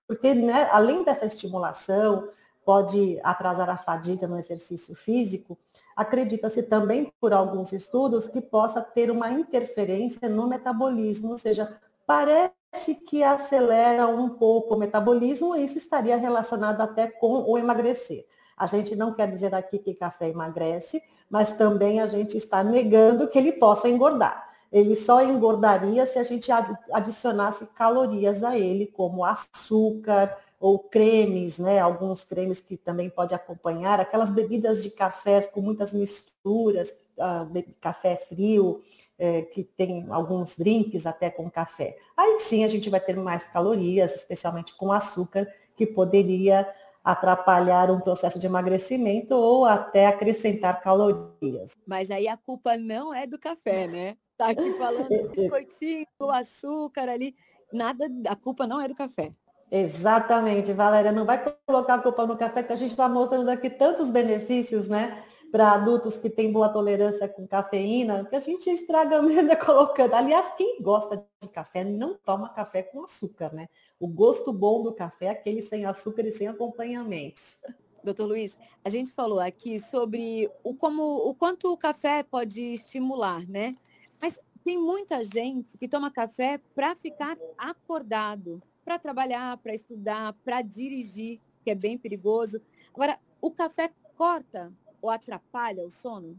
Porque, 0.06 0.34
né, 0.34 0.68
além 0.70 1.02
dessa 1.02 1.24
estimulação, 1.24 2.28
pode 2.64 3.18
atrasar 3.22 3.70
a 3.70 3.76
fadiga 3.76 4.26
no 4.26 4.38
exercício 4.38 4.94
físico, 4.94 5.56
acredita-se 5.96 6.62
também 6.62 7.10
por 7.20 7.32
alguns 7.32 7.72
estudos 7.72 8.28
que 8.28 8.40
possa 8.40 8.82
ter 8.82 9.10
uma 9.10 9.30
interferência 9.30 10.28
no 10.28 10.46
metabolismo, 10.46 11.30
ou 11.30 11.38
seja, 11.38 11.80
parece 12.06 12.94
que 13.06 13.22
acelera 13.22 14.06
um 14.06 14.28
pouco 14.30 14.74
o 14.74 14.78
metabolismo, 14.78 15.56
e 15.56 15.64
isso 15.64 15.78
estaria 15.78 16.16
relacionado 16.16 16.80
até 16.80 17.08
com 17.08 17.42
o 17.42 17.58
emagrecer. 17.58 18.26
A 18.56 18.66
gente 18.66 18.96
não 18.96 19.12
quer 19.12 19.30
dizer 19.30 19.54
aqui 19.54 19.78
que 19.78 19.92
café 19.92 20.30
emagrece, 20.30 21.02
mas 21.28 21.52
também 21.52 22.00
a 22.00 22.06
gente 22.06 22.36
está 22.36 22.64
negando 22.64 23.28
que 23.28 23.38
ele 23.38 23.52
possa 23.52 23.88
engordar. 23.88 24.46
Ele 24.72 24.94
só 24.94 25.22
engordaria 25.22 26.06
se 26.06 26.18
a 26.18 26.22
gente 26.22 26.50
adicionasse 26.92 27.66
calorias 27.66 28.42
a 28.42 28.56
ele, 28.58 28.86
como 28.86 29.24
açúcar 29.24 30.36
ou 30.58 30.78
cremes, 30.78 31.58
né? 31.58 31.78
Alguns 31.78 32.24
cremes 32.24 32.60
que 32.60 32.76
também 32.76 33.10
pode 33.10 33.34
acompanhar, 33.34 34.00
aquelas 34.00 34.30
bebidas 34.30 34.82
de 34.82 34.90
café 34.90 35.42
com 35.42 35.60
muitas 35.60 35.92
misturas, 35.92 36.94
uh, 37.18 37.74
café 37.80 38.16
frio, 38.16 38.82
é, 39.18 39.42
que 39.42 39.64
tem 39.64 40.06
alguns 40.10 40.56
drinks 40.56 41.06
até 41.06 41.30
com 41.30 41.50
café. 41.50 41.96
Aí 42.16 42.38
sim 42.40 42.64
a 42.64 42.68
gente 42.68 42.90
vai 42.90 43.00
ter 43.00 43.16
mais 43.16 43.48
calorias, 43.48 44.14
especialmente 44.14 44.74
com 44.74 44.92
açúcar, 44.92 45.46
que 45.76 45.86
poderia 45.86 46.66
atrapalhar 47.04 47.90
um 47.90 48.00
processo 48.00 48.38
de 48.38 48.46
emagrecimento 48.46 49.34
ou 49.34 49.64
até 49.64 50.06
acrescentar 50.06 50.80
calorias. 50.80 51.70
Mas 51.86 52.10
aí 52.10 52.26
a 52.26 52.36
culpa 52.36 52.76
não 52.76 53.14
é 53.14 53.26
do 53.26 53.38
café, 53.38 53.86
né? 53.86 54.16
Tá 54.36 54.48
aqui 54.48 54.72
falando 54.72 55.08
do 55.08 55.28
biscoitinho, 55.30 56.06
açúcar 56.30 57.08
ali. 57.08 57.34
Nada, 57.72 58.06
a 58.28 58.36
culpa 58.36 58.66
não 58.66 58.80
é 58.80 58.88
do 58.88 58.94
café. 58.94 59.32
Exatamente, 59.70 60.72
Valéria. 60.72 61.12
Não 61.12 61.24
vai 61.24 61.42
colocar 61.66 61.94
a 61.94 61.98
culpa 61.98 62.26
no 62.26 62.36
café, 62.36 62.62
que 62.62 62.72
a 62.72 62.76
gente 62.76 62.90
está 62.90 63.08
mostrando 63.08 63.48
aqui 63.48 63.70
tantos 63.70 64.10
benefícios, 64.10 64.88
né? 64.88 65.22
Para 65.56 65.72
adultos 65.72 66.18
que 66.18 66.28
têm 66.28 66.52
boa 66.52 66.68
tolerância 66.68 67.26
com 67.26 67.46
cafeína, 67.46 68.26
que 68.26 68.36
a 68.36 68.38
gente 68.38 68.68
estraga 68.68 69.22
mesmo 69.24 69.50
é 69.50 69.56
colocando. 69.56 70.12
Aliás, 70.12 70.54
quem 70.54 70.82
gosta 70.82 71.26
de 71.40 71.48
café 71.48 71.82
não 71.82 72.14
toma 72.14 72.50
café 72.50 72.82
com 72.82 73.02
açúcar, 73.02 73.54
né? 73.54 73.66
O 73.98 74.06
gosto 74.06 74.52
bom 74.52 74.82
do 74.82 74.92
café 74.92 75.24
é 75.24 75.30
aquele 75.30 75.62
sem 75.62 75.86
açúcar 75.86 76.26
e 76.26 76.30
sem 76.30 76.46
acompanhamentos. 76.46 77.56
Doutor 78.04 78.26
Luiz, 78.26 78.58
a 78.84 78.90
gente 78.90 79.10
falou 79.10 79.40
aqui 79.40 79.80
sobre 79.80 80.50
o, 80.62 80.74
como, 80.74 81.02
o 81.26 81.34
quanto 81.34 81.72
o 81.72 81.76
café 81.78 82.22
pode 82.22 82.60
estimular, 82.74 83.40
né? 83.48 83.72
Mas 84.20 84.38
tem 84.62 84.78
muita 84.78 85.24
gente 85.24 85.78
que 85.78 85.88
toma 85.88 86.10
café 86.10 86.60
para 86.74 86.94
ficar 86.94 87.38
acordado, 87.56 88.62
para 88.84 88.98
trabalhar, 88.98 89.56
para 89.56 89.74
estudar, 89.74 90.34
para 90.44 90.60
dirigir, 90.60 91.40
que 91.64 91.70
é 91.70 91.74
bem 91.74 91.96
perigoso. 91.96 92.60
Agora, 92.92 93.18
o 93.40 93.50
café 93.50 93.90
corta 94.18 94.70
ou 95.06 95.10
atrapalha 95.10 95.84
o 95.84 95.90
sono? 95.90 96.38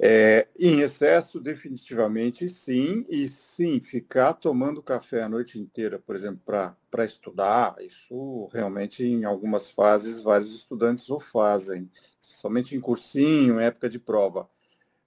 É, 0.00 0.46
em 0.56 0.80
excesso, 0.80 1.40
definitivamente 1.40 2.48
sim, 2.48 3.04
e 3.08 3.26
sim, 3.26 3.80
ficar 3.80 4.32
tomando 4.32 4.80
café 4.80 5.22
a 5.22 5.28
noite 5.28 5.58
inteira, 5.58 5.98
por 5.98 6.14
exemplo, 6.14 6.40
para 6.44 7.04
estudar, 7.04 7.74
isso 7.80 8.48
realmente 8.52 9.04
em 9.04 9.24
algumas 9.24 9.72
fases 9.72 10.22
vários 10.22 10.54
estudantes 10.54 11.10
o 11.10 11.18
fazem, 11.18 11.90
somente 12.20 12.76
em 12.76 12.80
cursinho, 12.80 13.60
em 13.60 13.64
época 13.64 13.88
de 13.88 13.98
prova. 13.98 14.48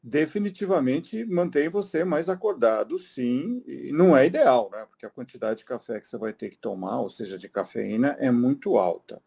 Definitivamente 0.04 1.24
mantém 1.26 1.70
você 1.70 2.04
mais 2.04 2.28
acordado, 2.28 3.00
sim, 3.00 3.64
e 3.66 3.94
não 3.94 4.18
é 4.18 4.26
ideal, 4.26 4.70
né? 4.74 4.86
Porque 4.90 5.06
a 5.06 5.10
quantidade 5.10 5.60
de 5.60 5.66
café 5.66 6.02
que 6.02 6.08
você 6.08 6.18
vai 6.18 6.34
ter 6.34 6.50
que 6.50 6.58
tomar, 6.58 7.00
ou 7.00 7.10
seja, 7.10 7.38
de 7.38 7.48
cafeína, 7.48 8.18
é 8.20 8.30
muito 8.30 8.78
alta. 8.78 9.22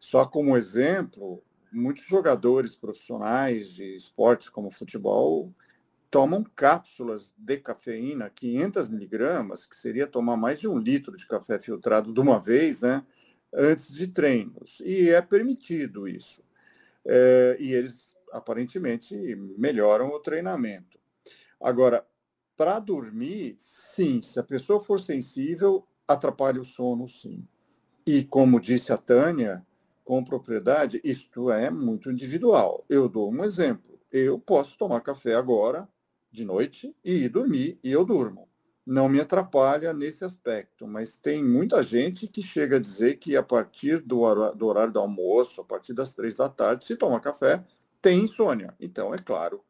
Só 0.00 0.24
como 0.24 0.56
exemplo, 0.56 1.42
muitos 1.74 2.04
jogadores 2.04 2.76
profissionais 2.76 3.68
de 3.68 3.96
esportes 3.96 4.48
como 4.48 4.70
futebol 4.70 5.52
tomam 6.10 6.44
cápsulas 6.44 7.34
de 7.36 7.56
cafeína, 7.58 8.30
500 8.30 8.88
miligramas, 8.88 9.66
que 9.66 9.74
seria 9.74 10.06
tomar 10.06 10.36
mais 10.36 10.60
de 10.60 10.68
um 10.68 10.78
litro 10.78 11.16
de 11.16 11.26
café 11.26 11.58
filtrado 11.58 12.12
de 12.12 12.20
uma 12.20 12.38
vez, 12.38 12.82
né, 12.82 13.04
antes 13.52 13.92
de 13.92 14.06
treinos. 14.06 14.80
E 14.84 15.10
é 15.10 15.20
permitido 15.20 16.06
isso. 16.06 16.42
É, 17.04 17.56
e 17.58 17.72
eles, 17.72 18.16
aparentemente, 18.32 19.16
melhoram 19.58 20.08
o 20.10 20.20
treinamento. 20.20 20.98
Agora, 21.60 22.06
para 22.56 22.78
dormir, 22.78 23.56
sim, 23.58 24.22
se 24.22 24.38
a 24.38 24.44
pessoa 24.44 24.78
for 24.78 25.00
sensível, 25.00 25.84
atrapalha 26.06 26.60
o 26.60 26.64
sono, 26.64 27.08
sim. 27.08 27.44
E, 28.06 28.22
como 28.22 28.60
disse 28.60 28.92
a 28.92 28.96
Tânia, 28.96 29.66
com 30.04 30.22
propriedade, 30.22 31.00
isto 31.02 31.50
é 31.50 31.70
muito 31.70 32.10
individual. 32.10 32.84
Eu 32.88 33.08
dou 33.08 33.32
um 33.32 33.42
exemplo. 33.42 33.98
Eu 34.12 34.38
posso 34.38 34.76
tomar 34.76 35.00
café 35.00 35.34
agora, 35.34 35.88
de 36.30 36.44
noite, 36.44 36.94
e 37.04 37.24
ir 37.24 37.28
dormir, 37.30 37.78
e 37.82 37.90
eu 37.90 38.04
durmo. 38.04 38.48
Não 38.86 39.08
me 39.08 39.18
atrapalha 39.18 39.94
nesse 39.94 40.24
aspecto, 40.24 40.86
mas 40.86 41.16
tem 41.16 41.42
muita 41.42 41.82
gente 41.82 42.28
que 42.28 42.42
chega 42.42 42.76
a 42.76 42.80
dizer 42.80 43.16
que 43.16 43.34
a 43.34 43.42
partir 43.42 44.00
do, 44.00 44.20
horário 44.20 44.92
do 44.92 45.00
almoço, 45.00 45.62
a 45.62 45.64
partir 45.64 45.94
das 45.94 46.12
três 46.12 46.34
da 46.34 46.50
tarde, 46.50 46.84
se 46.84 46.94
toma 46.94 47.18
café, 47.18 47.64
tem 48.02 48.24
insônia. 48.24 48.74
Então, 48.78 49.14
é 49.14 49.18
claro 49.18 49.62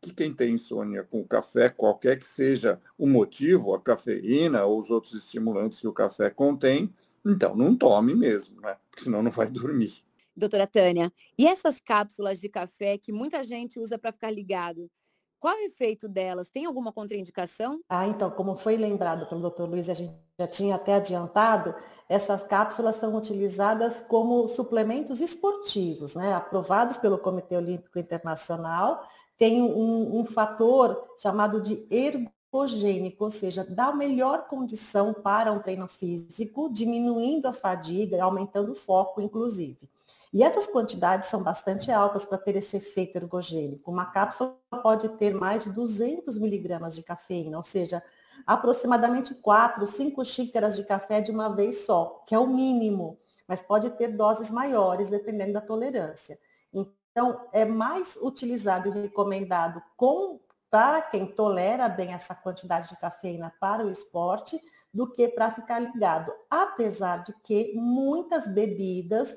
que 0.00 0.12
quem 0.12 0.32
tem 0.32 0.54
insônia 0.54 1.04
com 1.04 1.22
café, 1.22 1.68
qualquer 1.68 2.18
que 2.18 2.24
seja 2.24 2.80
o 2.96 3.06
motivo, 3.06 3.74
a 3.74 3.80
cafeína 3.80 4.64
ou 4.64 4.78
os 4.78 4.90
outros 4.90 5.12
estimulantes 5.12 5.78
que 5.78 5.86
o 5.86 5.92
café 5.92 6.30
contém, 6.30 6.92
então, 7.24 7.54
não 7.54 7.76
tome 7.76 8.14
mesmo, 8.14 8.60
né? 8.60 8.76
Porque 8.90 9.04
senão 9.04 9.22
não 9.22 9.30
vai 9.30 9.48
dormir. 9.48 10.02
Doutora 10.34 10.66
Tânia, 10.66 11.12
e 11.38 11.46
essas 11.46 11.78
cápsulas 11.78 12.40
de 12.40 12.48
café 12.48 12.96
que 12.96 13.12
muita 13.12 13.44
gente 13.44 13.78
usa 13.78 13.98
para 13.98 14.12
ficar 14.12 14.30
ligado? 14.30 14.90
Qual 15.38 15.54
é 15.54 15.62
o 15.62 15.66
efeito 15.66 16.08
delas? 16.08 16.48
Tem 16.48 16.64
alguma 16.66 16.92
contraindicação? 16.92 17.80
Ah, 17.88 18.06
então, 18.06 18.30
como 18.30 18.56
foi 18.56 18.76
lembrado 18.76 19.28
pelo 19.28 19.40
doutor 19.40 19.68
Luiz, 19.68 19.88
a 19.88 19.94
gente 19.94 20.14
já 20.38 20.46
tinha 20.46 20.76
até 20.76 20.94
adiantado, 20.94 21.74
essas 22.08 22.44
cápsulas 22.44 22.96
são 22.96 23.16
utilizadas 23.16 24.00
como 24.00 24.46
suplementos 24.46 25.20
esportivos, 25.20 26.14
né? 26.14 26.32
Aprovados 26.32 26.96
pelo 26.96 27.18
Comitê 27.18 27.56
Olímpico 27.56 27.98
Internacional, 27.98 29.04
tem 29.36 29.60
um, 29.60 30.20
um 30.20 30.24
fator 30.24 31.08
chamado 31.18 31.60
de 31.60 31.86
ergo 31.90 32.30
ergogênico, 32.52 33.24
ou 33.24 33.30
seja, 33.30 33.64
dá 33.64 33.92
melhor 33.92 34.46
condição 34.46 35.14
para 35.14 35.50
um 35.50 35.58
treino 35.58 35.88
físico, 35.88 36.70
diminuindo 36.70 37.46
a 37.46 37.52
fadiga, 37.52 38.22
aumentando 38.22 38.72
o 38.72 38.74
foco, 38.74 39.20
inclusive. 39.20 39.88
E 40.32 40.42
essas 40.42 40.66
quantidades 40.66 41.28
são 41.28 41.42
bastante 41.42 41.90
altas 41.90 42.24
para 42.24 42.38
ter 42.38 42.56
esse 42.56 42.76
efeito 42.76 43.16
ergogênico. 43.16 43.90
Uma 43.90 44.06
cápsula 44.06 44.56
pode 44.82 45.08
ter 45.10 45.34
mais 45.34 45.64
de 45.64 45.72
200 45.72 46.38
miligramas 46.38 46.94
de 46.94 47.02
cafeína, 47.02 47.56
ou 47.56 47.62
seja, 47.62 48.02
aproximadamente 48.46 49.34
4, 49.34 49.86
5 49.86 50.24
xícaras 50.24 50.76
de 50.76 50.84
café 50.84 51.20
de 51.20 51.30
uma 51.30 51.48
vez 51.48 51.84
só, 51.84 52.22
que 52.26 52.34
é 52.34 52.38
o 52.38 52.46
mínimo, 52.46 53.18
mas 53.46 53.60
pode 53.60 53.90
ter 53.90 54.08
doses 54.08 54.50
maiores 54.50 55.10
dependendo 55.10 55.54
da 55.54 55.60
tolerância. 55.60 56.38
Então, 56.72 57.46
é 57.52 57.64
mais 57.64 58.16
utilizado 58.16 58.88
e 58.88 59.02
recomendado 59.02 59.82
com 59.96 60.40
para 60.72 61.02
quem 61.02 61.26
tolera 61.26 61.86
bem 61.86 62.14
essa 62.14 62.34
quantidade 62.34 62.88
de 62.88 62.96
cafeína 62.96 63.52
para 63.60 63.84
o 63.84 63.90
esporte 63.90 64.58
do 64.92 65.06
que 65.06 65.28
para 65.28 65.50
ficar 65.50 65.78
ligado. 65.80 66.32
Apesar 66.48 67.18
de 67.18 67.34
que 67.44 67.74
muitas 67.74 68.48
bebidas 68.48 69.36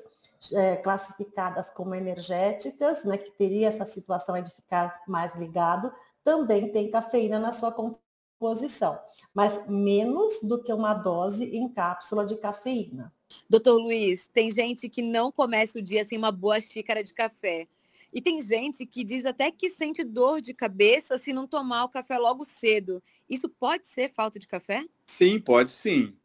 é, 0.54 0.76
classificadas 0.76 1.68
como 1.68 1.94
energéticas, 1.94 3.04
né, 3.04 3.18
que 3.18 3.30
teria 3.32 3.68
essa 3.68 3.84
situação 3.84 4.40
de 4.42 4.50
ficar 4.50 5.02
mais 5.06 5.34
ligado, 5.34 5.92
também 6.24 6.72
tem 6.72 6.90
cafeína 6.90 7.38
na 7.38 7.52
sua 7.52 7.70
composição, 7.70 8.98
mas 9.34 9.60
menos 9.68 10.40
do 10.42 10.62
que 10.62 10.72
uma 10.72 10.94
dose 10.94 11.44
em 11.44 11.68
cápsula 11.68 12.24
de 12.24 12.36
cafeína. 12.36 13.12
Doutor 13.48 13.76
Luiz, 13.76 14.26
tem 14.28 14.50
gente 14.50 14.88
que 14.88 15.02
não 15.02 15.30
começa 15.30 15.78
o 15.78 15.82
dia 15.82 16.02
sem 16.02 16.16
uma 16.16 16.32
boa 16.32 16.58
xícara 16.60 17.04
de 17.04 17.12
café. 17.12 17.68
E 18.12 18.20
tem 18.20 18.40
gente 18.40 18.86
que 18.86 19.04
diz 19.04 19.24
até 19.24 19.50
que 19.50 19.70
sente 19.70 20.04
dor 20.04 20.40
de 20.40 20.54
cabeça 20.54 21.18
se 21.18 21.32
não 21.32 21.46
tomar 21.46 21.84
o 21.84 21.88
café 21.88 22.18
logo 22.18 22.44
cedo. 22.44 23.02
Isso 23.28 23.48
pode 23.48 23.86
ser 23.88 24.12
falta 24.12 24.38
de 24.38 24.46
café? 24.46 24.84
Sim, 25.06 25.40
pode 25.40 25.70
sim. 25.70 26.16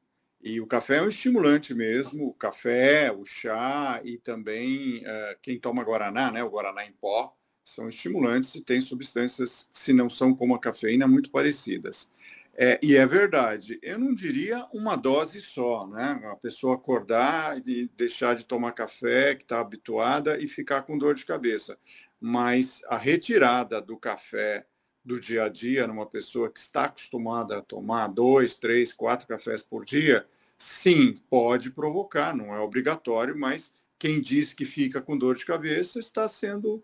E 0.43 0.59
o 0.59 0.65
café 0.65 0.97
é 0.97 1.01
um 1.01 1.09
estimulante 1.09 1.73
mesmo, 1.73 2.27
o 2.27 2.33
café, 2.33 3.11
o 3.11 3.23
chá 3.23 4.01
e 4.03 4.17
também 4.17 4.99
uh, 4.99 5.37
quem 5.41 5.59
toma 5.59 5.83
guaraná, 5.83 6.31
né, 6.31 6.43
o 6.43 6.49
guaraná 6.49 6.83
em 6.83 6.93
pó, 6.93 7.35
são 7.63 7.87
estimulantes 7.87 8.55
e 8.55 8.61
têm 8.61 8.81
substâncias, 8.81 9.69
se 9.71 9.93
não 9.93 10.09
são 10.09 10.33
como 10.33 10.55
a 10.55 10.59
cafeína, 10.59 11.07
muito 11.07 11.29
parecidas. 11.29 12.09
É, 12.53 12.79
e 12.83 12.97
é 12.97 13.05
verdade, 13.05 13.79
eu 13.81 13.97
não 13.97 14.13
diria 14.13 14.67
uma 14.73 14.97
dose 14.97 15.39
só, 15.39 15.87
né? 15.87 16.21
A 16.25 16.35
pessoa 16.35 16.75
acordar 16.75 17.57
e 17.65 17.89
deixar 17.95 18.35
de 18.35 18.45
tomar 18.45 18.73
café, 18.73 19.35
que 19.35 19.43
está 19.43 19.61
habituada, 19.61 20.37
e 20.37 20.47
ficar 20.47 20.81
com 20.81 20.97
dor 20.97 21.15
de 21.15 21.25
cabeça. 21.25 21.77
Mas 22.19 22.81
a 22.87 22.97
retirada 22.97 23.81
do 23.81 23.97
café 23.97 24.65
do 25.03 25.19
dia 25.19 25.45
a 25.45 25.49
dia, 25.49 25.87
numa 25.87 26.05
pessoa 26.05 26.51
que 26.51 26.59
está 26.59 26.85
acostumada 26.85 27.57
a 27.57 27.61
tomar 27.61 28.07
dois, 28.07 28.53
três, 28.53 28.93
quatro 28.93 29.27
cafés 29.27 29.63
por 29.63 29.85
dia, 29.85 30.27
sim, 30.57 31.15
pode 31.29 31.71
provocar, 31.71 32.35
não 32.35 32.53
é 32.53 32.59
obrigatório, 32.59 33.35
mas 33.37 33.73
quem 33.97 34.21
diz 34.21 34.53
que 34.53 34.65
fica 34.65 35.01
com 35.01 35.17
dor 35.17 35.35
de 35.35 35.45
cabeça 35.45 35.99
está 35.99 36.27
sendo 36.27 36.83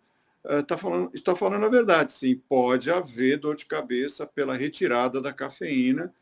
está 0.49 0.77
falando, 0.77 1.11
está 1.13 1.35
falando 1.35 1.65
a 1.65 1.69
verdade, 1.69 2.13
sim. 2.13 2.35
Pode 2.47 2.89
haver 2.89 3.37
dor 3.37 3.55
de 3.55 3.65
cabeça 3.65 4.25
pela 4.25 4.55
retirada 4.55 5.21
da 5.21 5.33
cafeína. 5.33 6.13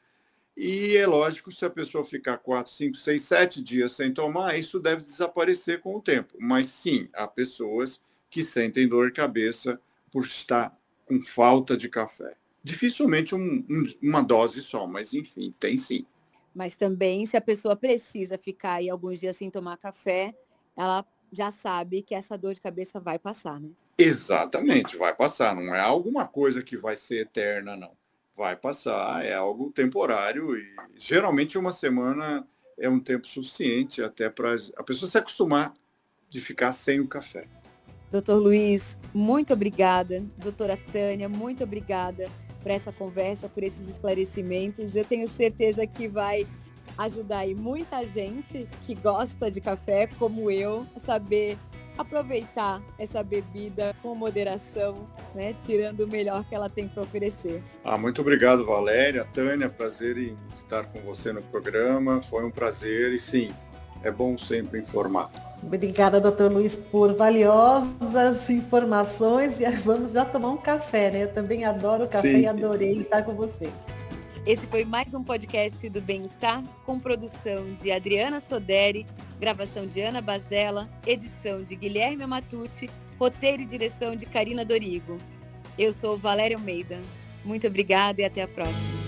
E 0.58 0.96
é 0.96 1.06
lógico, 1.06 1.52
se 1.52 1.66
a 1.66 1.70
pessoa 1.70 2.06
ficar 2.06 2.38
4, 2.38 2.72
5, 2.72 2.96
6, 2.96 3.22
7 3.22 3.62
dias 3.62 3.92
sem 3.92 4.14
tomar, 4.14 4.58
isso 4.58 4.80
deve 4.80 5.04
desaparecer 5.04 5.82
com 5.82 5.96
o 5.96 6.02
tempo. 6.02 6.34
Mas 6.40 6.68
sim, 6.68 7.10
há 7.14 7.28
pessoas 7.28 8.02
que 8.30 8.44
sentem 8.44 8.88
dor 8.88 9.08
de 9.08 9.14
cabeça 9.14 9.80
por 10.12 10.26
estar 10.26 10.78
com 11.06 11.22
falta 11.22 11.76
de 11.76 11.90
café. 11.90 12.32
Dificilmente 12.64 13.36
um, 13.36 13.66
um, 13.70 13.86
uma 14.02 14.22
dose 14.22 14.62
só, 14.62 14.88
mas 14.88 15.14
enfim, 15.14 15.54
tem 15.60 15.78
sim. 15.78 16.06
Mas 16.54 16.78
também, 16.78 17.26
se 17.26 17.36
a 17.36 17.42
pessoa 17.42 17.76
precisa 17.76 18.38
ficar 18.38 18.76
aí 18.76 18.90
alguns 18.90 19.20
dias 19.20 19.36
sem 19.36 19.52
tomar 19.52 19.78
café, 19.78 20.34
ela 20.76 21.06
já 21.32 21.52
sabe 21.52 22.02
que 22.02 22.16
essa 22.16 22.38
dor 22.38 22.54
de 22.54 22.62
cabeça 22.62 22.98
vai 22.98 23.20
passar, 23.20 23.60
né? 23.60 23.70
Exatamente, 23.98 24.98
vai 24.98 25.16
passar. 25.16 25.56
Não 25.56 25.74
é 25.74 25.80
alguma 25.80 26.28
coisa 26.28 26.62
que 26.62 26.76
vai 26.76 26.96
ser 26.96 27.22
eterna, 27.22 27.76
não. 27.76 27.92
Vai 28.36 28.56
passar, 28.56 29.26
é 29.26 29.34
algo 29.34 29.72
temporário 29.72 30.58
e 30.58 30.76
geralmente 30.96 31.58
uma 31.58 31.72
semana 31.72 32.46
é 32.78 32.90
um 32.90 33.00
tempo 33.00 33.26
suficiente 33.26 34.04
até 34.04 34.30
para 34.30 34.56
a 34.78 34.84
pessoa 34.84 35.10
se 35.10 35.18
acostumar 35.18 35.74
de 36.30 36.42
ficar 36.42 36.74
sem 36.74 37.00
o 37.00 37.08
café. 37.08 37.48
Doutor 38.12 38.36
Luiz, 38.36 38.98
muito 39.14 39.54
obrigada. 39.54 40.26
Doutora 40.38 40.78
Tânia, 40.92 41.30
muito 41.30 41.64
obrigada 41.64 42.30
por 42.62 42.72
essa 42.72 42.92
conversa, 42.92 43.48
por 43.48 43.64
esses 43.64 43.88
esclarecimentos. 43.88 44.96
Eu 44.96 45.06
tenho 45.06 45.28
certeza 45.28 45.88
que 45.88 46.08
vai 46.08 46.46
ajudar 46.98 47.40
aí 47.40 47.56
muita 47.56 48.06
gente 48.06 48.68
que 48.86 48.96
gosta 48.96 49.50
de 49.50 49.62
café, 49.62 50.08
como 50.08 50.50
eu, 50.52 50.86
a 50.96 51.00
saber 51.00 51.58
aproveitar 51.98 52.82
essa 52.98 53.24
bebida 53.24 53.96
com 54.02 54.16
moderação, 54.16 55.08
né, 55.34 55.56
tirando 55.66 56.02
o 56.02 56.08
melhor 56.08 56.44
que 56.46 56.56
ela 56.56 56.70
tem 56.70 56.88
para 56.88 57.04
oferecer. 57.04 57.64
Ah, 57.84 57.98
muito 57.98 58.22
obrigado, 58.22 58.66
Valéria, 58.66 59.26
Tânia, 59.34 59.70
prazer 59.70 60.18
em 60.18 60.38
estar 60.54 60.86
com 60.86 61.00
você 61.02 61.32
no 61.32 61.42
programa. 61.42 62.22
Foi 62.22 62.46
um 62.46 62.52
prazer 62.52 63.14
e 63.14 63.20
sim, 63.20 63.52
é 64.04 64.12
bom 64.12 64.38
sempre 64.38 64.80
informar. 64.80 65.32
Obrigada, 65.64 66.22
doutor 66.22 66.52
Luiz, 66.52 66.76
por 66.76 67.14
valiosas 67.16 68.50
informações 68.50 69.60
e 69.60 69.66
vamos 69.82 70.14
já 70.14 70.24
tomar 70.24 70.50
um 70.50 70.58
café, 70.58 71.10
né? 71.10 71.24
Eu 71.24 71.34
também 71.34 71.66
adoro 71.66 72.08
café 72.08 72.34
sim. 72.34 72.42
e 72.42 72.48
adorei 72.48 72.98
estar 72.98 73.24
com 73.24 73.34
vocês. 73.34 73.74
Esse 74.46 74.68
foi 74.68 74.86
mais 74.86 75.16
um 75.16 75.24
podcast 75.24 75.90
do 75.90 76.00
Bem-Estar, 76.00 76.64
com 76.86 77.00
produção 77.00 77.74
de 77.74 77.92
Adriana 77.92 78.40
Soderi, 78.40 79.08
gravação 79.40 79.88
de 79.88 80.00
Ana 80.02 80.22
Bazella, 80.22 80.88
edição 81.04 81.64
de 81.64 81.76
Guilherme 81.76 82.22
Amatucci, 82.22 82.88
roteiro 83.20 83.64
e 83.64 83.66
direção 83.66 84.16
de 84.16 84.28
Karina 84.28 84.64
Dorigo. 84.64 85.18
Eu 85.80 85.92
sou 85.92 86.16
Valéria 86.16 86.58
Almeida. 86.58 87.02
Muito 87.44 87.66
obrigada 87.66 88.22
e 88.22 88.24
até 88.26 88.44
a 88.44 88.48
próxima. 88.48 89.05